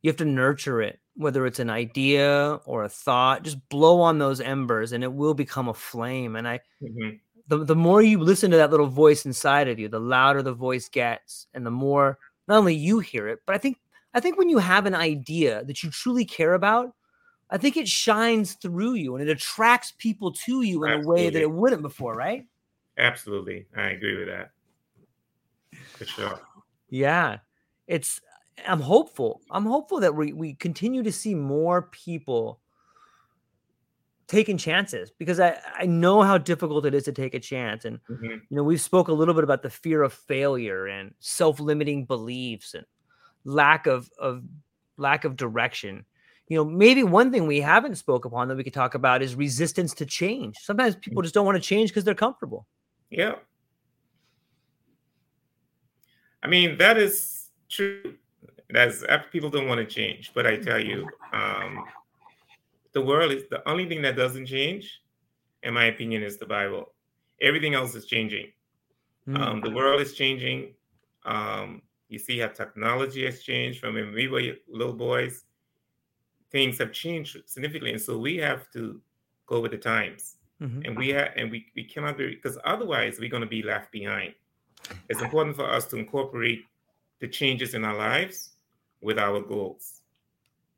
[0.03, 4.19] you have to nurture it, whether it's an idea or a thought, just blow on
[4.19, 6.37] those embers and it will become a flame.
[6.37, 7.17] And I, mm-hmm.
[7.49, 10.53] the, the more you listen to that little voice inside of you, the louder the
[10.53, 13.79] voice gets and the more not only you hear it, but I think,
[14.13, 16.95] I think when you have an idea that you truly care about,
[17.51, 21.23] I think it shines through you and it attracts people to you in Absolutely.
[21.23, 22.47] a way that it wouldn't before, right?
[22.99, 23.67] Absolutely.
[23.77, 24.51] I agree with that.
[25.97, 26.41] For sure.
[26.89, 27.39] Yeah.
[27.87, 28.21] It's
[28.67, 29.41] I'm hopeful.
[29.51, 32.61] I'm hopeful that we we continue to see more people
[34.27, 37.85] taking chances because I, I know how difficult it is to take a chance.
[37.85, 38.25] And mm-hmm.
[38.25, 42.75] you know, we've spoke a little bit about the fear of failure and self-limiting beliefs
[42.75, 42.87] and
[43.45, 44.43] lack of of
[44.97, 46.05] lack of direction.
[46.49, 49.35] You know, maybe one thing we haven't spoke upon that we could talk about is
[49.35, 50.57] resistance to change.
[50.61, 51.25] Sometimes people mm.
[51.25, 52.67] just don't want to change because they're comfortable.
[53.11, 53.37] Yeah.
[56.43, 58.15] I mean, that is true.
[58.69, 61.85] That's people don't want to change, but I tell you, um,
[62.93, 65.01] the world is the only thing that doesn't change,
[65.63, 66.93] in my opinion, is the Bible.
[67.41, 68.53] Everything else is changing.
[69.29, 69.39] Mm.
[69.39, 70.75] Um, the world is changing.
[71.25, 75.45] Um, you see how technology has changed from when we were little boys.
[76.55, 79.01] Things have changed significantly, and so we have to
[79.47, 80.37] go with the times.
[80.63, 80.83] Mm-hmm.
[80.85, 83.91] And we have, and we, we cannot be because otherwise we're going to be left
[83.91, 84.33] behind.
[85.09, 86.65] It's important for us to incorporate
[87.21, 88.51] the changes in our lives
[89.01, 90.01] with our goals.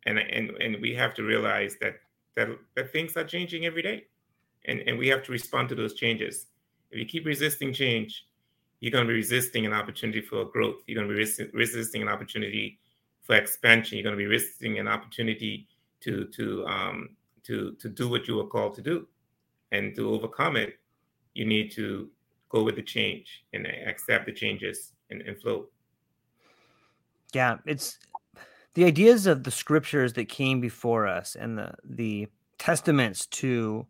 [0.06, 2.00] And and and we have to realize that
[2.36, 3.98] that, that things are changing every day.
[4.64, 6.46] And and we have to respond to those changes.
[6.90, 8.26] If you keep resisting change,
[8.80, 10.76] you're going to be resisting an opportunity for growth.
[10.86, 12.78] You're going to be res- resisting an opportunity
[13.26, 13.98] for expansion.
[13.98, 15.66] You're going to be risking an opportunity
[16.00, 17.10] to to um,
[17.44, 19.06] to to do what you were called to do
[19.72, 20.78] and to overcome it,
[21.34, 22.08] you need to
[22.48, 25.66] go with the change and accept the changes and, and flow.
[27.32, 27.98] Yeah, it's
[28.74, 33.86] the ideas of the scriptures that came before us and the the testaments to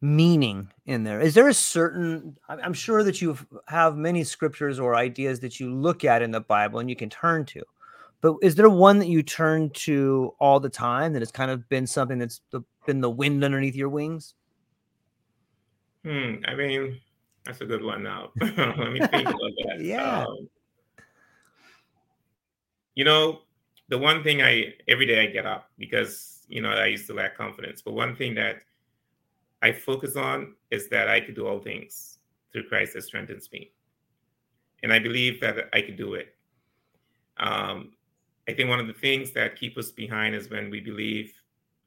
[0.00, 1.20] meaning in there.
[1.20, 3.36] Is there a certain I'm sure that you
[3.68, 7.10] have many scriptures or ideas that you look at in the Bible and you can
[7.10, 7.62] turn to.
[8.20, 11.68] But is there one that you turn to all the time that has kind of
[11.68, 12.40] been something that's
[12.86, 14.34] been the wind underneath your wings?
[16.04, 16.36] Hmm.
[16.46, 17.00] I mean,
[17.44, 18.02] that's a good one.
[18.02, 19.78] Now, let me think about that.
[19.80, 20.24] yeah.
[20.24, 20.48] Um,
[22.94, 23.40] you know,
[23.88, 27.14] the one thing I every day I get up because you know I used to
[27.14, 28.62] lack confidence, but one thing that
[29.62, 32.18] I focus on is that I could do all things
[32.52, 33.72] through Christ that strengthens me,
[34.82, 36.34] and I believe that I could do it.
[37.38, 37.92] Um,
[38.50, 41.32] I think one of the things that keep us behind is when we believe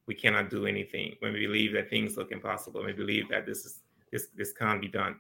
[0.05, 3.45] we cannot do anything, when we believe that things look impossible, when we believe that
[3.45, 3.80] this is
[4.14, 5.16] this this can't be done.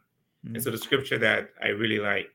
[0.45, 0.55] Mm-hmm.
[0.55, 2.31] And so the scripture that I really like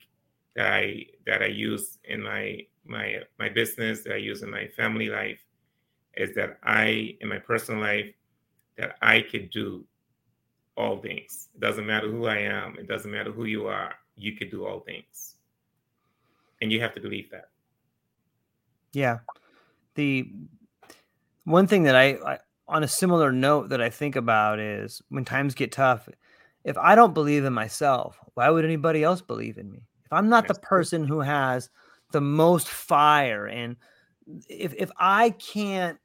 [0.56, 4.66] that I that I use in my my my business that I use in my
[4.66, 5.42] family life
[6.14, 8.12] is that I in my personal life
[8.76, 9.84] that I could do
[10.76, 11.48] all things.
[11.54, 12.76] It doesn't matter who I am.
[12.78, 13.94] It doesn't matter who you are.
[14.16, 15.36] You could do all things,
[16.60, 17.48] and you have to believe that.
[18.92, 19.18] Yeah,
[19.94, 20.30] the
[21.44, 25.24] one thing that I, I on a similar note that I think about is when
[25.24, 26.08] times get tough
[26.64, 29.80] if I don't believe in myself, why would anybody else believe in me?
[30.04, 31.70] If I'm not the person who has
[32.12, 33.76] the most fire and
[34.48, 35.98] if if I can't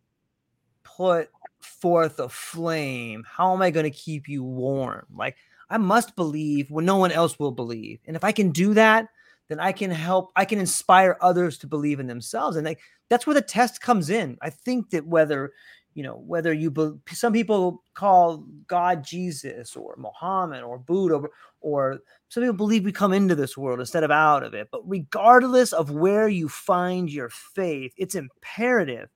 [0.84, 1.30] put
[1.60, 5.06] forth a flame, how am I going to keep you warm?
[5.14, 5.36] Like
[5.70, 8.00] I must believe when no one else will believe.
[8.06, 9.10] And if I can do that,
[9.54, 12.58] then I can help, I can inspire others to believe in themselves.
[12.58, 12.80] And like
[13.10, 14.38] that's where the test comes in.
[14.42, 15.52] I think that whether
[15.94, 21.30] you know whether you be, some people call god jesus or muhammad or buddha or,
[21.62, 22.00] or
[22.30, 25.72] some people believe we come into this world instead of out of it but regardless
[25.72, 29.08] of where you find your faith it's imperative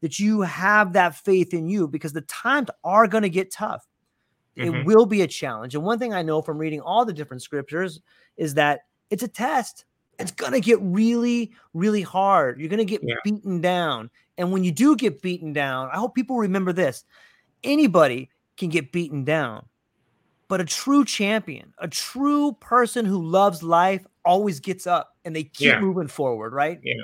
[0.00, 3.86] that you have that faith in you because the times are going to get tough
[4.58, 4.74] mm-hmm.
[4.74, 7.42] it will be a challenge and one thing i know from reading all the different
[7.42, 8.00] scriptures
[8.36, 8.80] is that
[9.10, 9.84] it's a test
[10.18, 12.58] it's going to get really, really hard.
[12.58, 13.16] You're going to get yeah.
[13.22, 14.08] beaten down.
[14.38, 17.04] And when you do get beaten down, I hope people remember this
[17.62, 19.66] anybody can get beaten down.
[20.48, 25.42] but a true champion, a true person who loves life always gets up and they
[25.44, 25.80] keep Yeah.
[25.80, 26.78] moving forward, right?
[26.82, 27.02] Yeah.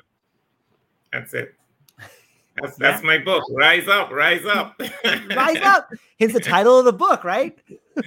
[1.12, 1.54] That's it.
[2.60, 3.44] That's that's my book.
[3.50, 4.80] Rise up, rise up.
[5.34, 5.90] Rise up.
[6.18, 7.58] Here's the title of the book, right?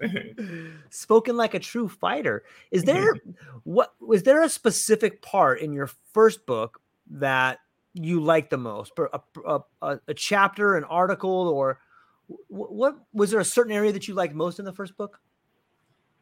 [0.90, 2.44] Spoken like a true fighter.
[2.70, 3.14] Is there
[3.64, 6.80] what was there a specific part in your first book
[7.10, 7.60] that
[7.94, 8.92] you liked the most?
[8.98, 11.80] A, a, a, a chapter, an article, or
[12.26, 15.20] wh- what was there a certain area that you liked most in the first book?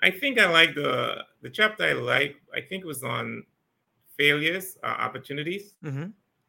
[0.02, 2.36] I think I like the the chapter I like.
[2.54, 3.44] I think it was on
[4.16, 5.74] failures, uh, opportunities.
[5.84, 6.06] Mm-hmm.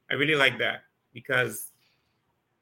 [0.09, 1.71] I really like that because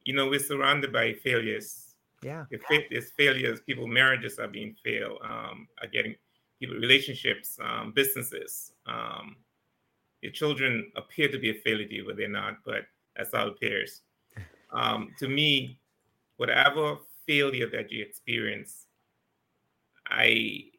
[0.04, 1.91] you know we're surrounded by failures.
[2.24, 2.46] Yeah.
[2.52, 6.16] It's, there's failures, people marriages are being failed, um, are getting
[6.60, 8.74] people relationships, um, businesses.
[8.86, 9.38] Um,
[10.22, 12.58] your children appear to be a failure to you, but they're not.
[12.64, 12.84] But
[13.16, 14.02] that's how it appears.
[14.74, 15.82] Um, to me,
[16.38, 16.96] whatever
[17.28, 18.88] failure that you experience,
[20.08, 20.70] I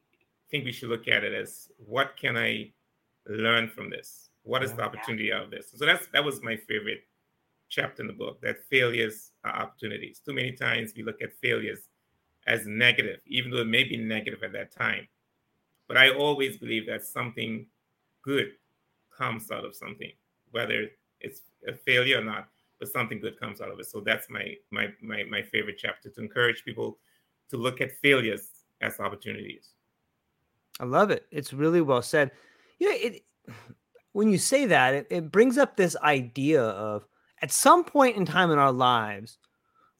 [0.51, 2.73] think we should look at it as what can I
[3.27, 4.31] learn from this?
[4.45, 5.71] What is the opportunity out of this?
[5.75, 7.05] So that's that was my favorite
[7.73, 10.21] chapter in the book that failures are opportunities.
[10.25, 11.89] Too many times we look at failures
[12.47, 15.09] as negative, even though it may be negative at that time.
[15.89, 17.67] But I always believe that something
[18.23, 18.53] good
[19.17, 20.13] comes out of something,
[20.51, 20.89] whether
[21.21, 22.49] it's a failure or not,
[22.79, 23.87] but something good comes out of it.
[23.87, 26.99] So that's my my my, my favorite chapter to encourage people
[27.51, 28.49] to look at failures
[28.83, 29.71] as opportunities.
[30.79, 31.27] I love it.
[31.31, 32.33] It's really well said.
[32.79, 33.25] You know, it
[34.13, 37.07] when you say that, it, it brings up this idea of
[37.43, 39.39] at some point in time in our lives,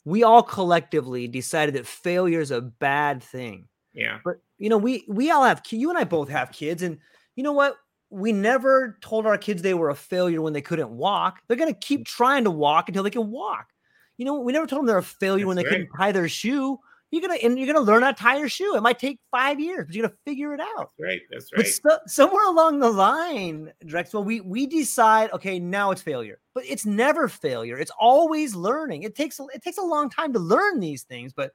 [0.05, 3.69] we all collectively decided that failure is a bad thing.
[3.93, 4.21] Yeah.
[4.25, 6.99] But you know, we we all have you and I both have kids, and
[7.37, 7.77] you know what?
[8.11, 11.41] We never told our kids they were a failure when they couldn't walk.
[11.47, 12.07] They're gonna keep mm.
[12.07, 13.69] trying to walk until they can walk.
[14.17, 16.29] You know, we never told them they're a failure when they That's couldn't tie their
[16.29, 16.79] shoe.
[17.13, 18.75] You're gonna and you're gonna learn how to tie your shoe.
[18.75, 20.91] It might take five years, but you're gonna figure it out.
[20.99, 21.21] That's right.
[21.31, 21.67] That's But right.
[21.69, 26.41] so, somewhere along the line, Drexwell, we we decide, okay, now it's failure.
[26.55, 27.77] But it's never failure.
[27.79, 29.03] It's always learning.
[29.05, 31.53] It takes a- it takes a long time to learn these things, but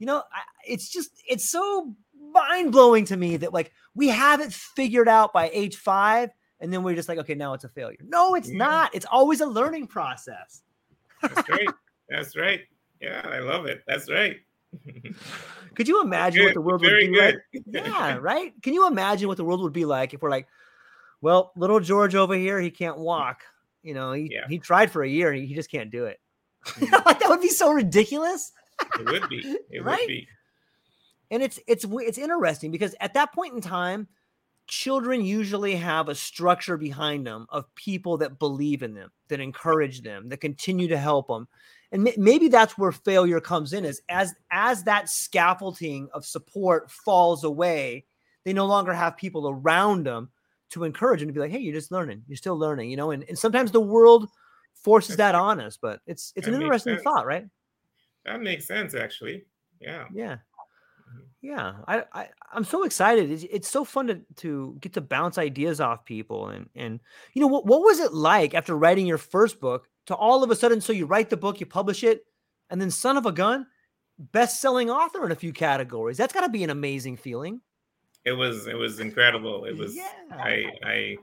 [0.00, 1.94] you know, I, it's just it's so
[2.32, 6.72] mind blowing to me that like we have it figured out by age five, and
[6.72, 7.98] then we're just like, okay, now it's a failure.
[8.02, 8.58] No, it's Yeah.
[8.58, 8.92] not.
[8.94, 10.62] It's always a learning process.
[11.22, 11.68] That's right.
[12.08, 12.62] That's right.
[13.00, 13.82] Yeah, I love it.
[13.86, 14.36] That's right.
[15.74, 17.36] Could you imagine what the world would be like?
[17.66, 18.52] yeah, right?
[18.62, 20.46] Can you imagine what the world would be like if we're like,
[21.20, 23.42] well, little George over here, he can't walk.
[23.82, 24.46] You know, he, Yeah.
[24.48, 26.20] he tried for a year and he just can't do it.
[26.64, 26.90] Mhm.
[27.06, 28.52] like that would be so ridiculous.
[28.98, 29.56] It would be.
[29.70, 30.00] It Right?
[30.00, 30.28] would be.
[31.30, 34.06] And it's it's it's interesting because at that point in time,
[34.68, 40.02] children usually have a structure behind them of people that believe in them, that encourage
[40.02, 41.48] them, that continue to help them.
[41.92, 47.44] And maybe that's where failure comes in is as as that scaffolding of support falls
[47.44, 48.06] away,
[48.44, 50.30] they no longer have people around them
[50.70, 53.12] to encourage and to be like, hey, you're just learning, you're still learning, you know.
[53.12, 54.28] And, and sometimes the world
[54.74, 57.04] forces that on us, but it's it's That an interesting sense.
[57.04, 57.46] thought, right?
[58.24, 59.44] That makes sense, actually.
[59.80, 60.06] Yeah.
[60.12, 60.38] Yeah.
[61.08, 61.26] Mhm.
[61.42, 61.74] Yeah.
[61.86, 63.30] I, I I'm so excited.
[63.30, 67.00] It's, it's so fun to to get to bounce ideas off people and and
[67.34, 70.50] you know what what was it like after writing your first book to all of
[70.50, 72.26] a sudden so you write the book, you publish it,
[72.70, 73.66] and then son of a gun,
[74.18, 76.16] best-selling author in a few categories.
[76.16, 77.60] That's got to be an amazing feeling.
[78.24, 79.64] It was it was incredible.
[79.66, 80.08] It was Yeah.
[80.32, 81.16] I I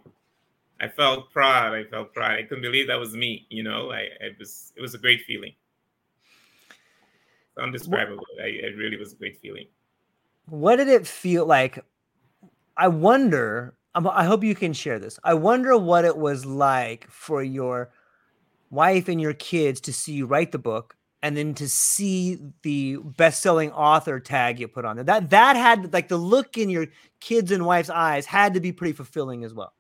[0.80, 1.74] I felt proud.
[1.74, 2.32] I felt proud.
[2.32, 3.92] I couldn't believe that was me, you know.
[3.92, 5.54] I it was it was a great feeling.
[6.70, 8.26] It's undescribable.
[8.42, 9.68] I, it really was a great feeling.
[10.48, 11.80] What did it feel like?
[12.78, 13.76] I wonder.
[13.96, 15.20] I'm- I hope you can share this.
[15.24, 17.92] I wonder what it was like for your
[18.74, 22.98] wife and your kids to see you write the book and then to see the
[22.98, 25.06] best-selling author tag you put on there.
[25.06, 26.88] That that had like the look in your
[27.22, 29.74] kids and wife's eyes had to be pretty fulfilling as well.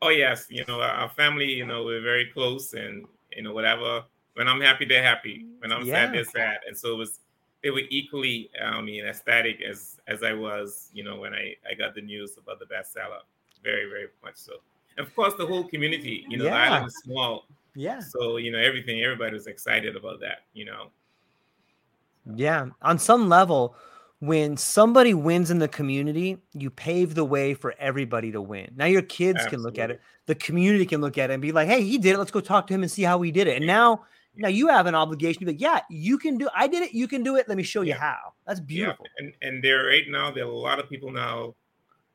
[0.00, 1.46] Oh yes, you know our family.
[1.52, 3.06] You know we're very close, and
[3.36, 4.04] you know whatever.
[4.34, 5.44] When I'm happy, they're happy.
[5.58, 6.06] When I'm Yeah.
[6.06, 6.60] sad, they're sad.
[6.66, 7.20] And so it was.
[7.62, 10.90] They were equally, I mean, ecstatic as as I was.
[10.92, 13.22] You know when I I got the news about the bestseller.
[13.62, 14.54] Very very much so.
[14.96, 16.26] And of course, the whole community.
[16.28, 16.64] You know, the Yeah.
[16.64, 18.00] island is small, Yeah.
[18.00, 19.02] so you know everything.
[19.02, 20.44] Everybody was excited about that.
[20.52, 20.90] You know.
[22.34, 22.66] Yeah.
[22.82, 23.74] On some level,
[24.20, 28.72] when somebody wins in the community, you pave the way for everybody to win.
[28.76, 31.50] Now your kids can look at it, the community can look at it and be
[31.50, 32.18] like, "Hey, he did it.
[32.18, 34.04] Let's go talk to him and see how he did it." And now,
[34.36, 36.48] now you have an obligation to be like, "Yeah, you can do.
[36.54, 36.92] I did it.
[36.92, 37.48] You can do it.
[37.48, 39.06] Let me show you how." That's beautiful.
[39.18, 41.56] Yeah, and and there right now there are a lot of people now.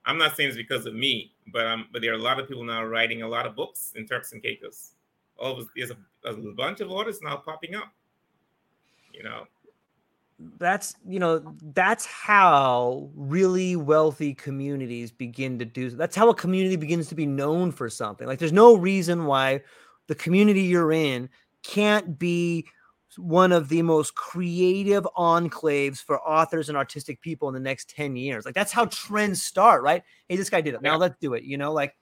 [0.06, 2.48] I'm not saying it's because of me, but um, but there are a lot of
[2.48, 4.92] people now writing a lot of books in Turks and Caicos.
[5.40, 5.98] Oh, All of there's a,
[6.30, 7.92] a bunch of authors now popping up.
[9.14, 9.46] You know,
[10.60, 16.76] that's you know that's how really wealthy communities begin to do that's how a community
[16.76, 18.28] begins to be known for something.
[18.28, 19.62] Like there's no reason why
[20.08, 21.30] the community you're in
[21.64, 22.68] can't be
[23.18, 28.16] one of the most creative enclaves for authors and artistic people in the next 10
[28.16, 28.46] years.
[28.46, 30.04] Like that's how trends start right?
[30.28, 30.84] Hey this guy did it.
[30.84, 31.74] Now let's do it you know?
[31.74, 31.96] Like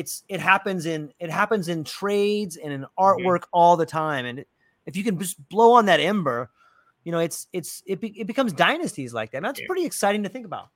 [0.00, 3.02] it's it happens in it happens in trades and in mm-hmm.
[3.02, 3.58] artwork mm-hmm.
[3.58, 4.44] all the time and
[4.86, 6.50] if you can just blow on that ember
[7.04, 9.38] you know, it's it's it, be, it becomes dynasties like that.
[9.38, 9.66] And that's yeah.
[9.66, 10.68] pretty exciting to think about.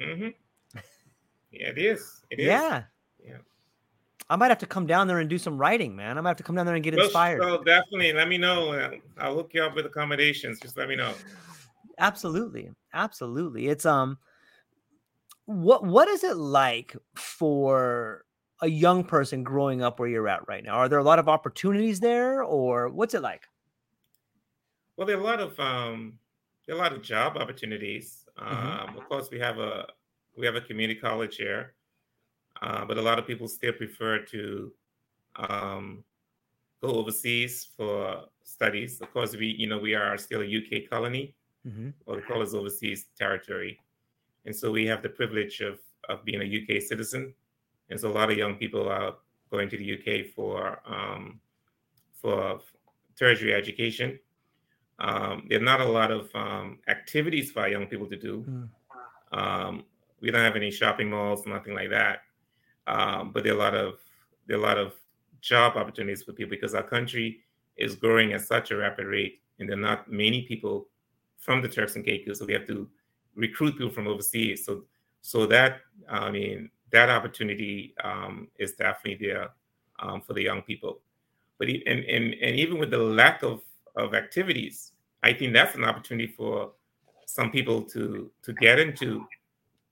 [0.00, 0.28] Mm-hmm.
[1.52, 2.22] Yeah, it is.
[2.30, 2.46] It is.
[2.46, 2.84] Yeah.
[3.26, 3.38] Yeah.
[4.28, 6.16] I might have to come down there and do some writing, man.
[6.16, 7.42] I might have to come down there and get well, inspired.
[7.42, 8.88] So definitely, let me know.
[9.18, 10.60] I'll hook you up with accommodations.
[10.60, 11.12] Just let me know.
[11.98, 13.66] Absolutely, absolutely.
[13.66, 14.16] It's um,
[15.46, 18.24] what what is it like for
[18.62, 20.74] a young person growing up where you're at right now?
[20.74, 23.48] Are there a lot of opportunities there, or what's it like?
[24.96, 26.18] Well, there are a lot of um,
[26.66, 28.26] there are a lot of job opportunities.
[28.38, 28.88] Mm-hmm.
[28.90, 29.86] Um, of course, we have a
[30.36, 31.74] we have a community college here,
[32.62, 34.72] uh, but a lot of people still prefer to
[35.36, 36.04] um,
[36.82, 39.00] go overseas for studies.
[39.00, 41.34] Of course, we you know we are still a UK colony,
[41.66, 41.90] mm-hmm.
[42.06, 43.80] or we call us overseas territory,
[44.44, 47.34] and so we have the privilege of of being a UK citizen,
[47.90, 49.14] and so a lot of young people are
[49.50, 51.40] going to the UK for um,
[52.20, 52.60] for
[53.18, 54.18] tertiary education.
[54.98, 58.44] Um, there are not a lot of um, activities for young people to do.
[58.48, 58.68] Mm.
[59.38, 59.84] Um,
[60.20, 62.20] we don't have any shopping malls, nothing like that.
[62.86, 63.94] Um, but there are a lot of
[64.46, 64.94] there are a lot of
[65.40, 67.40] job opportunities for people because our country
[67.76, 70.88] is growing at such a rapid rate, and there are not many people
[71.38, 72.88] from the Turks and Caicos, so we have to
[73.34, 74.66] recruit people from overseas.
[74.66, 74.84] So,
[75.22, 79.50] so that I mean that opportunity um, is definitely there
[80.00, 81.00] um, for the young people.
[81.58, 83.60] But and, and and even with the lack of
[83.96, 86.72] of activities, I think that's an opportunity for
[87.26, 89.26] some people to to get into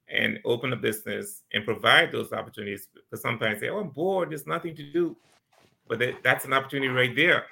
[0.09, 2.88] and open a business and provide those opportunities.
[2.94, 4.30] Because sometimes they "Oh, I'm bored.
[4.30, 5.16] There's nothing to do,"
[5.86, 7.46] but that, that's an opportunity right there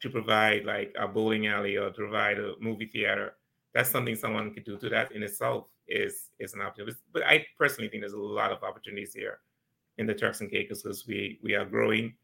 [0.00, 3.34] to provide like a bowling alley or to provide a movie theater.
[3.74, 4.78] That's something someone could do.
[4.78, 6.96] To that in itself is is an opportunity.
[7.12, 9.40] But I personally think there's a lot of opportunities here
[9.98, 12.14] in the Turks and Caicos because we we are growing.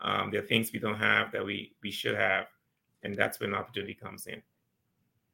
[0.00, 2.46] Um, there are things we don't have that we we should have
[3.02, 4.42] and that's when opportunity comes in.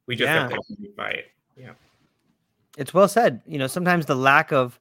[0.07, 0.41] We just yeah.
[0.41, 1.27] have to identify it.
[1.57, 1.73] Yeah.
[2.77, 3.41] It's well said.
[3.47, 4.79] You know, sometimes the lack of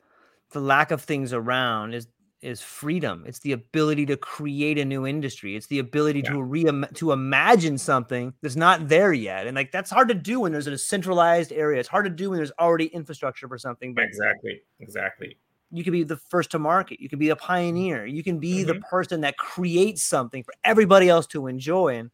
[0.52, 2.08] the lack of things around is
[2.44, 3.24] is freedom.
[3.26, 5.56] It's the ability to create a new industry.
[5.56, 6.32] It's the ability yeah.
[6.32, 6.66] to re
[6.96, 9.48] to imagine something that's not there yet.
[9.48, 11.80] And like that's hard to do when there's a centralized area.
[11.80, 13.94] It's hard to do when there's already infrastructure for something.
[13.94, 14.62] But exactly.
[14.80, 15.38] Exactly.
[15.72, 17.00] You can be the first to market.
[17.00, 18.06] You can be a pioneer.
[18.06, 18.68] You can be mm-hmm.
[18.68, 21.96] the person that creates something for everybody else to enjoy.
[21.96, 22.12] And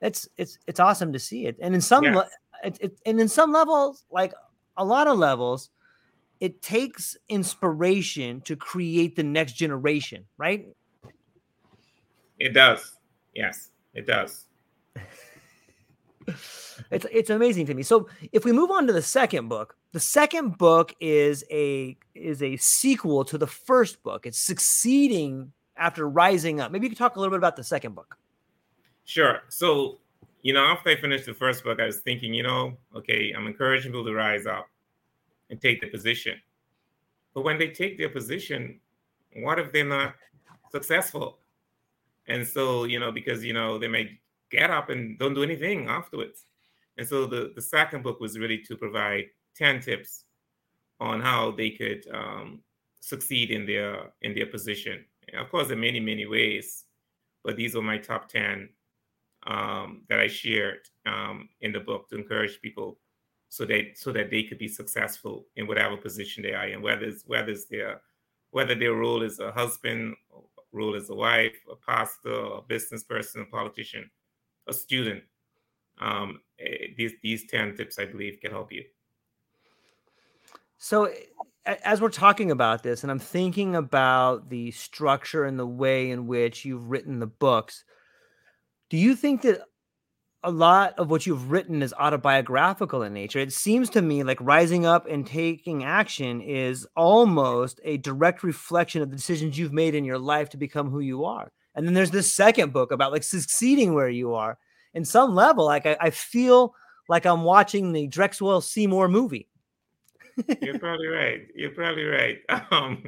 [0.00, 1.56] it's it's it's awesome to see it.
[1.60, 2.22] And in some yeah.
[2.64, 4.32] it, it, and in some levels, like
[4.76, 5.70] a lot of levels,
[6.42, 10.66] it takes inspiration to create the next generation, right?
[12.40, 12.96] It does.
[13.32, 14.46] Yes, it does.
[16.90, 17.84] it's it's amazing to me.
[17.84, 22.42] So if we move on to the second book, the second book is a is
[22.42, 24.26] a sequel to the first book.
[24.26, 26.72] It's succeeding after rising up.
[26.72, 28.18] Maybe you could talk a little bit about the second book.
[29.04, 29.42] Sure.
[29.48, 30.00] So,
[30.42, 33.46] you know, after I finished the first book, I was thinking, you know, okay, I'm
[33.46, 34.66] encouraging people to rise up
[35.52, 36.40] and take the position.
[37.34, 38.80] But when they take their position,
[39.36, 40.14] what if they're not
[40.72, 41.38] successful?
[42.26, 44.18] And so, you know, because, you know, they may
[44.50, 46.46] get up and don't do anything afterwards.
[46.96, 49.26] And so the, the second book was really to provide
[49.56, 50.24] 10 tips
[51.00, 52.60] on how they could um,
[53.00, 55.04] succeed in their in their position.
[55.28, 56.84] And of course, there are many, many ways,
[57.44, 58.68] but these are my top 10
[59.46, 62.98] um, that I shared um, in the book to encourage people
[63.52, 67.04] so that so that they could be successful in whatever position they are in, whether
[67.04, 68.00] it's whether it's their
[68.50, 70.16] whether their role is a husband,
[70.72, 74.10] role as a wife, a pastor, a business person, a politician,
[74.68, 75.22] a student.
[75.98, 78.84] Um, eh, these these ten tips, I believe, can help you.
[80.78, 81.12] So,
[81.66, 86.26] as we're talking about this, and I'm thinking about the structure and the way in
[86.26, 87.84] which you've written the books,
[88.88, 89.60] do you think that
[90.44, 93.38] a lot of what you've written is autobiographical in nature?
[93.38, 99.02] It seems to me like rising up and taking action is almost a direct reflection
[99.02, 101.52] of the decisions you've made in your life to become who you are.
[101.74, 104.58] And then there's this second book about like succeeding where you are.
[104.94, 106.74] In some level, like I, I feel
[107.08, 109.48] like I'm watching the Drexwell Seymour movie.
[110.60, 111.46] You're probably right.
[111.54, 112.38] You're probably right.
[112.70, 113.02] Um,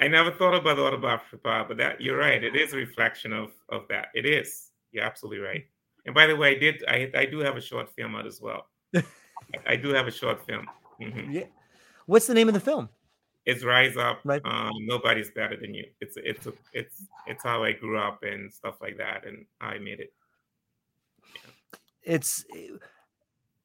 [0.00, 2.42] I never thought about autobiography, but that you're right.
[2.42, 4.08] It is a reflection of of that.
[4.14, 4.70] It is.
[4.90, 5.64] You're absolutely right.
[6.06, 8.40] And by the way, I did I, I do have a short film out as
[8.40, 8.68] well.
[9.66, 10.66] I do have a short film.
[11.00, 11.32] Mm-hmm.
[11.32, 11.44] Yeah.
[12.06, 12.88] What's the name of the film?
[13.46, 14.20] It's Rise Up.
[14.24, 14.40] Right.
[14.44, 15.84] Um, Nobody's better than you.
[16.00, 19.78] It's it's a, it's it's how I grew up and stuff like that, and I
[19.78, 20.12] made it.
[21.34, 21.50] Yeah.
[22.02, 22.44] It's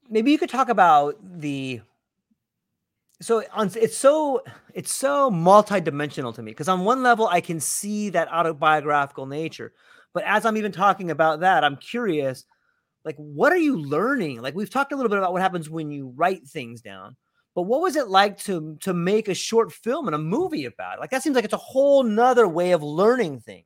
[0.10, 1.82] maybe you could talk about the
[3.22, 7.60] so on it's so it's so multidimensional to me because on one level I can
[7.60, 9.74] see that autobiographical nature,
[10.14, 12.45] but as I'm even talking about that, I'm curious,
[13.05, 14.41] like what are you learning?
[14.41, 17.16] Like we've talked a little bit about what happens when you write things down,
[17.55, 20.97] but what was it like to to make a short film and a movie about
[20.97, 20.99] it?
[20.99, 23.66] Like that seems like it's a whole nother way of learning things.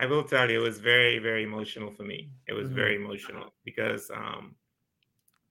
[0.00, 2.30] I will tell you, it was very, very emotional for me.
[2.48, 2.74] It was mm-hmm.
[2.74, 4.54] very emotional because um,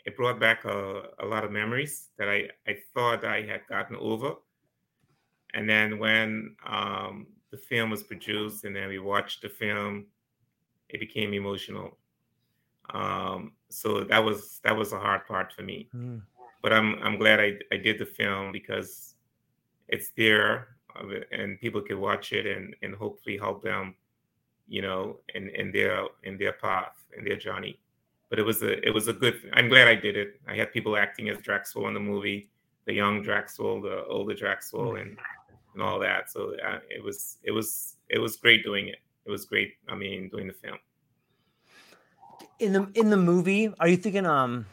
[0.06, 3.96] it brought back a, a lot of memories that I, I thought I had gotten
[3.98, 4.34] over.
[5.54, 10.06] And then when um, the film was produced and then we watched the film,
[10.90, 11.98] it became emotional.
[12.94, 15.88] Um, so that was that was a hard part for me.
[15.96, 16.22] Mm.
[16.62, 19.16] But I'm I'm glad I, I did the film because
[19.88, 23.96] it's there uh, and people can watch it and, and hopefully help them,
[24.68, 27.80] you know, in, in their in their path, in their journey.
[28.30, 30.40] But it was a it was a good I'm glad I did it.
[30.48, 32.50] I had people acting as Drexwell in the movie,
[32.86, 35.18] the young Drexwell, the older Drexwell and
[35.80, 36.30] and all that.
[36.30, 38.98] So uh, it was it was it was great doing it.
[39.26, 39.74] It was great.
[39.88, 40.78] I mean, doing the film
[42.60, 44.66] in the in the movie, are you thinking um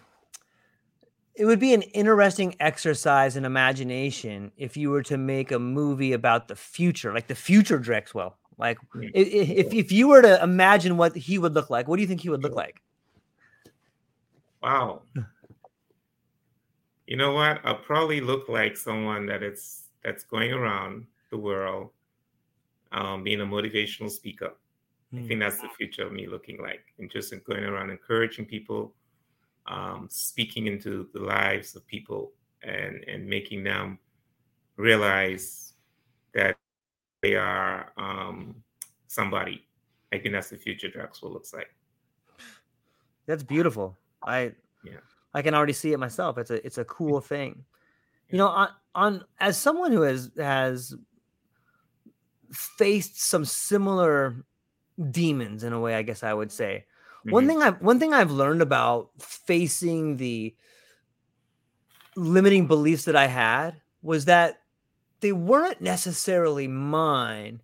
[1.34, 6.14] it would be an interesting exercise in imagination if you were to make a movie
[6.14, 8.32] about the future, like the future Drexwell.
[8.58, 9.04] Like hmm.
[9.14, 12.22] if if you were to imagine what he would look like, what do you think
[12.22, 12.80] he would look like?
[14.62, 15.02] Wow.
[17.06, 17.60] You know what?
[17.62, 21.90] I'll probably look like someone that it's that's going around the world,
[22.92, 24.52] um, being a motivational speaker.
[25.14, 28.92] I think that's the future of me looking like, and just going around encouraging people,
[29.66, 32.32] um, speaking into the lives of people,
[32.62, 33.98] and and making them
[34.76, 35.74] realize
[36.34, 36.56] that
[37.22, 38.56] they are um,
[39.06, 39.66] somebody.
[40.12, 41.74] I think that's the future Drexwell looks like.
[43.26, 43.96] That's beautiful.
[44.22, 44.52] I
[44.84, 45.00] yeah.
[45.34, 46.36] I can already see it myself.
[46.38, 47.64] It's a it's a cool thing.
[48.30, 50.94] You know, on, on as someone who has has
[52.52, 54.44] faced some similar
[55.10, 56.84] demons in a way, I guess I would say.
[57.20, 57.30] Mm-hmm.
[57.30, 60.54] One thing I've one thing I've learned about facing the
[62.16, 64.60] limiting beliefs that I had was that
[65.20, 67.60] they weren't necessarily mine.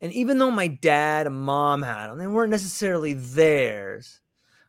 [0.00, 4.20] And even though my dad and mom had them, they weren't necessarily theirs.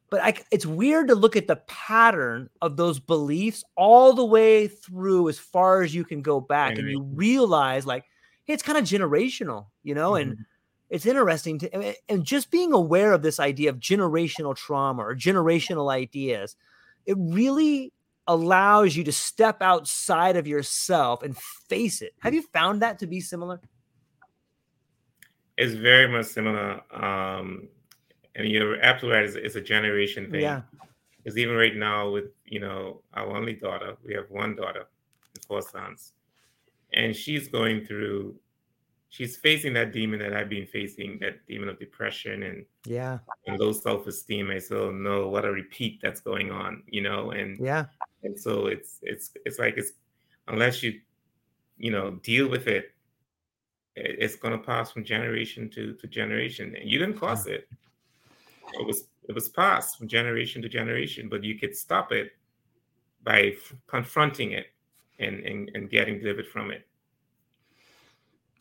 [0.09, 4.67] But I, it's weird to look at the pattern of those beliefs all the way
[4.67, 8.05] through as far as you can go back, and you realize like
[8.45, 10.13] hey, it's kind of generational, you know.
[10.13, 10.31] Mm-hmm.
[10.31, 10.45] And
[10.89, 15.91] it's interesting to and just being aware of this idea of generational trauma or generational
[15.91, 16.55] ideas
[17.05, 17.93] it really
[18.27, 23.07] allows you to step outside of yourself and face it have you found that to
[23.07, 23.59] be similar
[25.57, 27.67] it's very much similar um
[28.39, 30.41] and you're absolutely right it's, it's a generation thing.
[30.41, 30.61] Yeah.
[31.17, 34.85] Because even right now with you know our only daughter we have one daughter
[35.35, 36.13] and four sons.
[36.93, 38.35] And she's going through
[39.09, 43.59] she's facing that demon that I've been facing, that demon of depression and yeah, and
[43.59, 44.49] low self esteem.
[44.51, 47.85] I still know what a repeat that's going on, you know, and yeah,
[48.23, 49.91] and so it's it's it's like it's
[50.47, 50.99] unless you
[51.77, 52.93] you know deal with it,
[53.95, 57.67] it's going to pass from generation to to generation, and you didn't cause it.
[58.73, 62.31] It was it was passed from generation to generation, but you could stop it
[63.23, 64.67] by f- confronting it
[65.19, 66.85] and, and and getting delivered from it.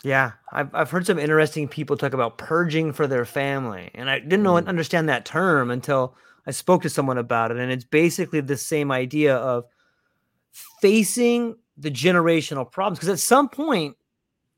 [0.05, 4.21] Yeah, I've I've heard some interesting people talk about purging for their family, and I
[4.21, 4.67] didn't know mm.
[4.67, 7.59] understand that term until I spoke to someone about it.
[7.59, 9.65] And it's basically the same idea of
[10.81, 12.99] facing the generational problems.
[12.99, 13.97] Because at some point,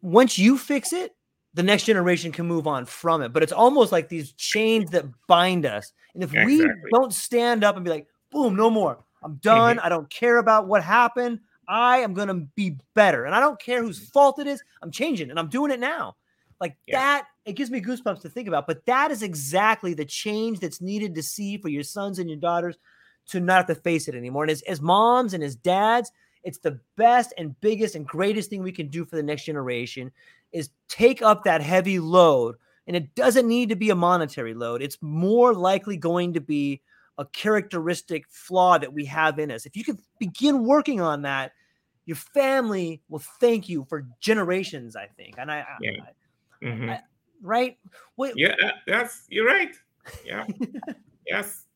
[0.03, 1.17] once you fix it,
[1.55, 3.33] the next generation can move on from it.
[3.33, 5.93] But it's almost like these chains that bind us.
[6.15, 6.57] And if exactly.
[6.59, 8.99] we don't stand up and be like, boom, no more.
[9.23, 9.77] I'm done.
[9.77, 9.87] Mm-hmm.
[9.87, 11.41] I don't care about what happened.
[11.69, 13.25] I am going to be better.
[13.25, 14.63] And I don't care whose fault it is.
[14.83, 16.17] I'm changing and I'm doing it now.
[16.61, 16.99] Like yeah.
[16.99, 18.67] that, it gives me goosebumps to think about.
[18.67, 22.39] But that is exactly the change that's needed to see for your sons and your
[22.39, 22.77] daughters
[23.29, 24.45] to not have to face it anymore.
[24.45, 26.11] And as, as moms and as dads,
[26.43, 30.11] it's the best and biggest and greatest thing we can do for the next generation
[30.53, 32.57] is take up that heavy load.
[32.87, 34.83] And it doesn't need to be a monetary load.
[34.83, 36.83] It's more likely going to be
[37.19, 39.67] a characteristic flaw that we have in us.
[39.67, 41.53] If you can begin working on that,
[42.07, 44.97] your family will thank you for generations.
[44.97, 45.91] I think, and I, yeah.
[46.03, 46.91] I, mm-hmm.
[46.91, 47.01] I
[47.43, 47.79] right?
[48.17, 48.33] What?
[48.37, 48.55] Yeah,
[48.87, 49.75] that's you're right.
[50.25, 50.47] Yeah.
[51.27, 51.67] yes.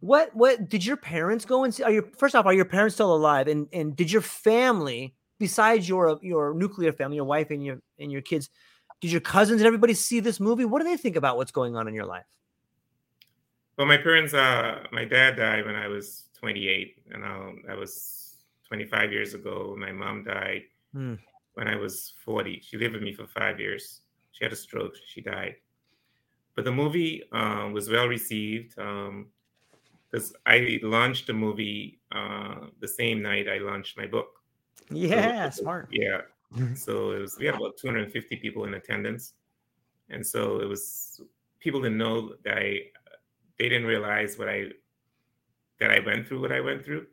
[0.00, 1.82] What what did your parents go and see?
[1.82, 3.46] Are your first off, are your parents still alive?
[3.46, 8.10] And and did your family, besides your your nuclear family, your wife and your and
[8.12, 8.50] your kids,
[9.00, 10.64] did your cousins and everybody see this movie?
[10.64, 12.26] What do they think about what's going on in your life?
[13.76, 18.36] Well, my parents, uh, my dad died when I was 28, and um, that was
[18.68, 19.74] 25 years ago.
[19.78, 20.62] My mom died
[20.92, 21.14] hmm.
[21.54, 22.60] when I was 40.
[22.62, 24.02] She lived with me for five years.
[24.32, 24.94] She had a stroke.
[25.06, 25.56] She died.
[26.54, 32.88] But the movie um, was well received because um, I launched the movie uh, the
[32.88, 34.41] same night I launched my book.
[34.94, 35.88] Yeah, so, smart.
[35.92, 36.22] Yeah.
[36.74, 39.34] so it was we had about 250 people in attendance,
[40.10, 41.20] and so it was
[41.60, 42.80] people didn't know that I
[43.58, 44.68] they didn't realize what I
[45.78, 47.06] that I went through what I went through,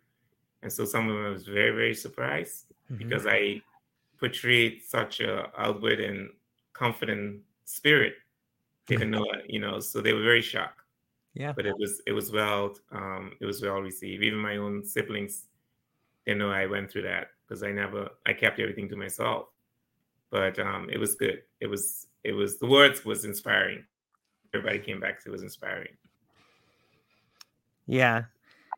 [0.61, 2.97] and so some of them was very very surprised mm-hmm.
[2.97, 3.61] because I
[4.19, 6.29] portrayed such a outward and
[6.73, 8.15] confident spirit
[8.87, 10.81] They didn't know it, you know, so they were very shocked.
[11.33, 11.53] Yeah.
[11.53, 14.23] But it was it was well um it was well received.
[14.23, 15.45] Even my own siblings
[16.25, 19.47] didn't know I went through that because I never I kept everything to myself.
[20.29, 21.41] But um it was good.
[21.59, 23.83] It was it was the words was inspiring.
[24.53, 25.89] Everybody came back it was inspiring.
[27.87, 28.25] Yeah.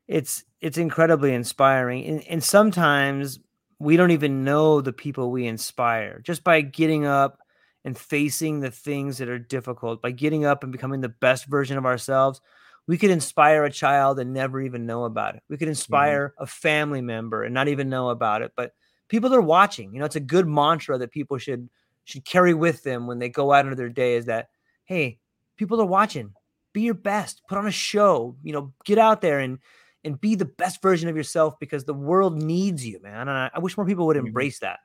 [0.08, 2.06] It's it's incredibly inspiring.
[2.06, 3.40] And, and sometimes
[3.80, 7.40] we don't even know the people we inspire just by getting up
[7.84, 11.78] and facing the things that are difficult by getting up and becoming the best version
[11.80, 12.40] of ourselves
[12.88, 15.72] we could inspire a child and never even know about it we could mm-hmm.
[15.72, 18.74] inspire a family member and not even know about it but
[19.08, 21.70] people are watching you know it's a good mantra that people should
[22.06, 24.50] should carry with them when they go out into their day is that
[24.86, 25.20] hey
[25.58, 26.34] people are watching
[26.74, 29.60] be your best put on a show you know get out there and
[30.04, 33.50] and be the best version of yourself because the world needs you man and i,
[33.54, 34.28] I wish more people would mm-hmm.
[34.28, 34.80] embrace that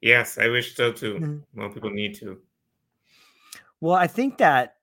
[0.00, 1.14] Yes, I wish so too.
[1.14, 1.60] Mm-hmm.
[1.60, 2.38] More people need to.
[3.80, 4.76] Well, I think that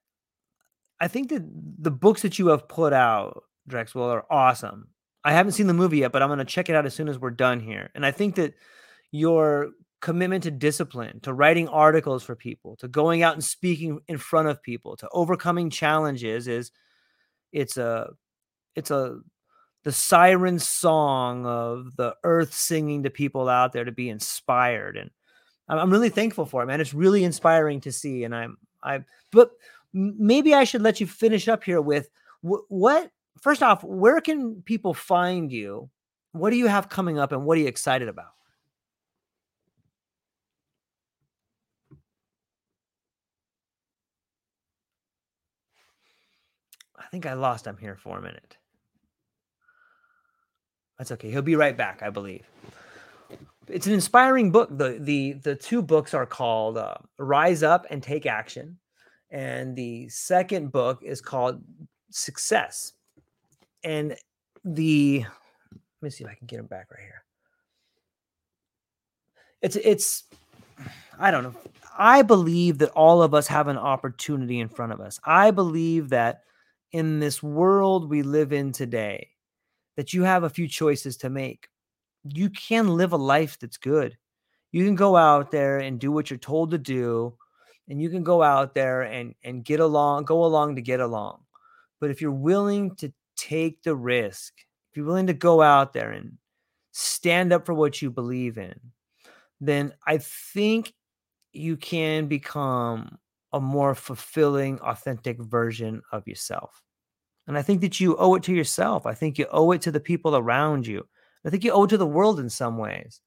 [1.00, 1.42] I think that
[1.78, 4.88] the books that you have put out, Drexwell, are awesome.
[5.24, 5.82] I haven't seen the mm-hmm.
[5.82, 7.90] movie yet, but I'm going to check it out as soon as we're done here.
[7.94, 8.54] And I think that
[9.10, 9.70] your
[10.00, 14.48] commitment to discipline, to writing articles for people, to going out and speaking in front
[14.48, 16.70] of people, to overcoming challenges is
[17.52, 18.10] it's a
[18.74, 19.18] it's a
[19.84, 25.10] the siren song of the earth singing to people out there to be inspired and
[25.68, 28.98] i'm really thankful for it man it's really inspiring to see and i'm i
[29.30, 29.52] but
[29.92, 32.10] maybe i should let you finish up here with
[32.42, 33.10] what
[33.40, 35.90] first off where can people find you
[36.32, 38.32] what do you have coming up and what are you excited about
[46.98, 48.56] i think i lost him here for a minute
[50.98, 51.30] that's okay.
[51.30, 52.46] He'll be right back, I believe.
[53.68, 54.70] It's an inspiring book.
[54.70, 58.78] The the the two books are called uh, Rise Up and Take Action,
[59.36, 61.62] and the second book is called
[62.08, 62.94] Success.
[63.84, 64.16] And
[64.64, 65.26] the
[65.70, 67.22] let me see if I can get them back right here.
[69.60, 70.24] It's it's
[71.18, 71.54] I don't know.
[71.98, 75.20] I believe that all of us have an opportunity in front of us.
[75.24, 76.42] I believe that
[76.92, 79.28] in this world we live in today,
[79.96, 81.68] that you have a few choices to make.
[82.24, 84.16] You can live a life that's good.
[84.72, 87.36] You can go out there and do what you're told to do,
[87.88, 91.40] and you can go out there and and get along, go along to get along.
[92.00, 94.52] But if you're willing to take the risk,
[94.90, 96.38] if you're willing to go out there and
[96.92, 98.74] stand up for what you believe in,
[99.60, 100.92] then I think
[101.52, 103.18] you can become
[103.52, 106.82] a more fulfilling, authentic version of yourself.
[107.46, 109.06] And I think that you owe it to yourself.
[109.06, 111.06] I think you owe it to the people around you.
[111.44, 113.20] I think you owe it to the world in some ways.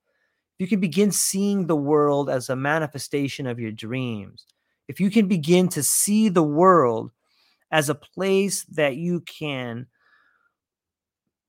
[0.60, 4.46] You can begin seeing the world as a manifestation of your dreams.
[4.90, 7.12] If you can begin to see the world
[7.72, 9.88] as a place that you can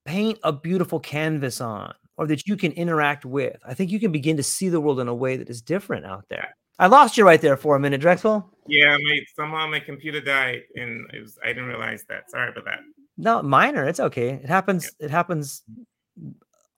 [0.05, 4.13] paint a beautiful canvas on or that you can interact with, I think you can
[4.13, 6.55] begin to see the world in a way that is different out there.
[6.79, 8.45] I lost you right there for a minute, Drexwell.
[8.67, 12.31] Yeah, my somehow my computer died, and it was I didn't realize that.
[12.31, 12.79] Sorry about that.
[13.17, 13.85] No, minor.
[13.85, 14.29] It's okay.
[14.29, 14.89] It happens.
[14.99, 15.05] Yeah.
[15.05, 15.63] It happens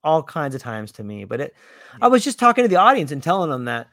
[0.04, 1.24] all kinds of times to me.
[1.24, 1.54] But it,
[2.00, 3.88] I was just talking to the audience and telling them that,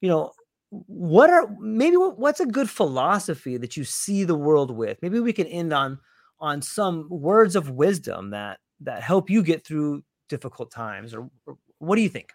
[0.00, 0.32] you know,
[0.70, 4.98] what are maybe what, what's a good philosophy that you see the world with?
[5.02, 5.98] Maybe we can end on
[6.40, 11.12] on some words of wisdom that that help you get through difficult times.
[11.12, 12.32] Or, or what do you think?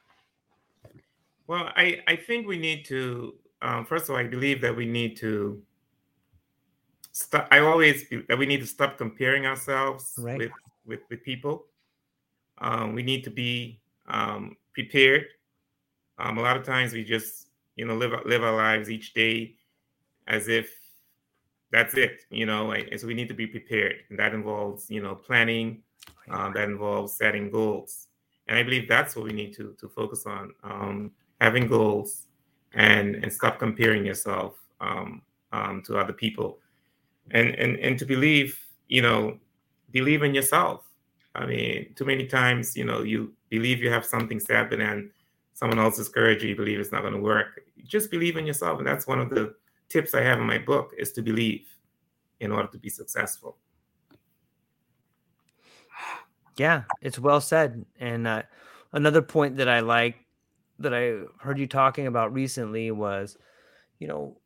[1.48, 4.86] Well, I, I think we need to, um, first of all, I believe that we
[4.86, 5.62] need to
[7.12, 7.48] stop.
[7.52, 10.38] I always that we need to stop comparing ourselves right.
[10.38, 10.52] with,
[10.86, 11.68] with, with people.
[12.60, 15.26] Um, we need to be um, prepared.
[16.18, 19.56] Um, a lot of times we just you know live live our lives each day
[20.28, 20.70] as if
[21.72, 23.96] that's it you know and so we need to be prepared.
[24.10, 25.84] And that involves you know planning
[26.30, 28.08] um, that involves setting goals.
[28.48, 32.28] And i believe that's what we need to to focus on um, having goals
[32.74, 36.60] and and stop comparing yourself um, um, to other people.
[37.32, 39.40] And and and to believe you know
[39.92, 40.86] believe in yourself
[41.36, 45.10] i mean too many times you know you believe you have something to happen and
[45.56, 47.62] someone else discourage you, you believe it's not going to work.
[47.84, 48.78] Just believe in yourself.
[48.78, 49.56] And that's one of the
[49.90, 51.66] tips I have in my book is to believe
[52.42, 53.58] in order to be successful.
[56.58, 57.86] Yeah, it's well said.
[58.00, 58.44] And uh,
[58.92, 60.18] another point that I like
[60.80, 63.38] that I heard you talking about recently was,
[64.00, 64.38] you know,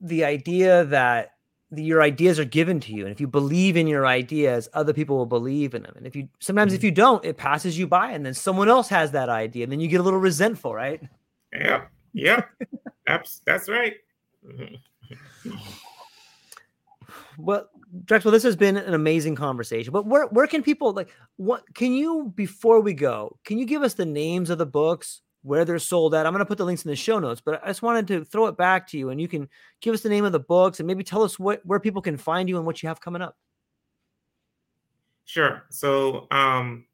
[0.00, 1.33] the idea that
[1.78, 5.16] your ideas are given to you and if you believe in your ideas other people
[5.16, 5.94] will believe in them.
[5.96, 6.76] And if you sometimes mm-hmm.
[6.76, 9.72] if you don't it passes you by and then someone else has that idea and
[9.72, 11.02] then you get a little resentful right?
[11.52, 11.84] Yeah.
[12.12, 12.44] Yeah.
[13.06, 13.94] That's that's right.
[17.36, 17.68] Well
[18.04, 21.92] Drexwell, this has been an amazing conversation but where, where can people like what can
[21.92, 25.78] you before we go can you give us the names of the books where they're
[25.78, 26.24] sold at.
[26.24, 28.24] I'm going to put the links in the show notes, but I just wanted to
[28.24, 29.46] throw it back to you and you can
[29.82, 32.16] give us the name of the books and maybe tell us what where people can
[32.16, 33.36] find you and what you have coming up.
[35.26, 35.64] Sure.
[35.70, 36.86] So um,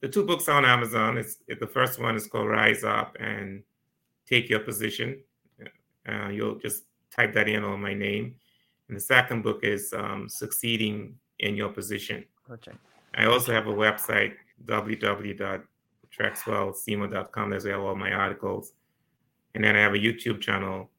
[0.00, 3.62] the two books on Amazon is the first one is called Rise Up and
[4.28, 5.20] Take Your Position.
[6.06, 6.84] Uh, you'll just
[7.14, 8.34] type that in on my name.
[8.88, 12.24] And the second book is um, Succeeding in Your Position.
[12.50, 12.72] Okay.
[13.14, 14.34] I also have a website,
[14.64, 15.62] www
[16.18, 17.50] DrexwellSeymour.com.
[17.50, 18.72] That's where I have all my articles.
[19.54, 20.90] And then I have a YouTube channel.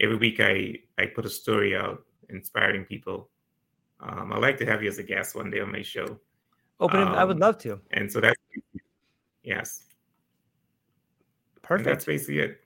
[0.00, 3.28] Every week I, I put a story out inspiring people.
[4.00, 6.18] Um, I'd like to have you as a guest one day on my show.
[6.80, 7.80] Open um, I would um, love to.
[7.92, 8.40] And so that's,
[9.42, 9.84] yes.
[11.62, 11.86] Perfect.
[11.86, 12.60] And that's basically it.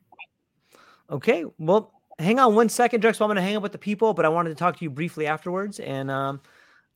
[1.10, 1.44] Okay.
[1.58, 3.22] Well, hang on one second, Drexwell.
[3.22, 4.90] I'm going to hang up with the people, but I wanted to talk to you
[4.90, 5.80] briefly afterwards.
[5.80, 6.40] And um,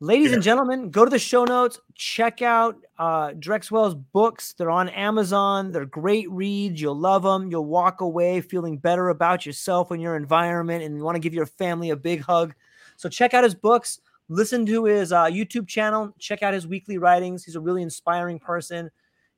[0.02, 0.34] Ladies yeah.
[0.34, 1.78] and gentlemen, go to the show notes.
[1.94, 4.52] Check out uh, Drexwell's books.
[4.52, 5.70] They're on Amazon.
[5.70, 6.80] They're great reads.
[6.80, 7.52] You'll love them.
[7.52, 11.34] You'll walk away feeling better about yourself and your environment, and you want to give
[11.34, 12.52] your family a big hug.
[12.96, 14.00] So check out his books.
[14.28, 16.12] Listen to his uh, YouTube channel.
[16.18, 17.44] Check out his weekly writings.
[17.44, 18.90] He's a really inspiring person,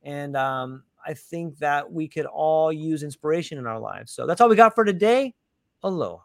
[0.03, 4.13] and um, I think that we could all use inspiration in our lives.
[4.13, 5.35] So that's all we got for today.
[5.83, 6.25] Aloha.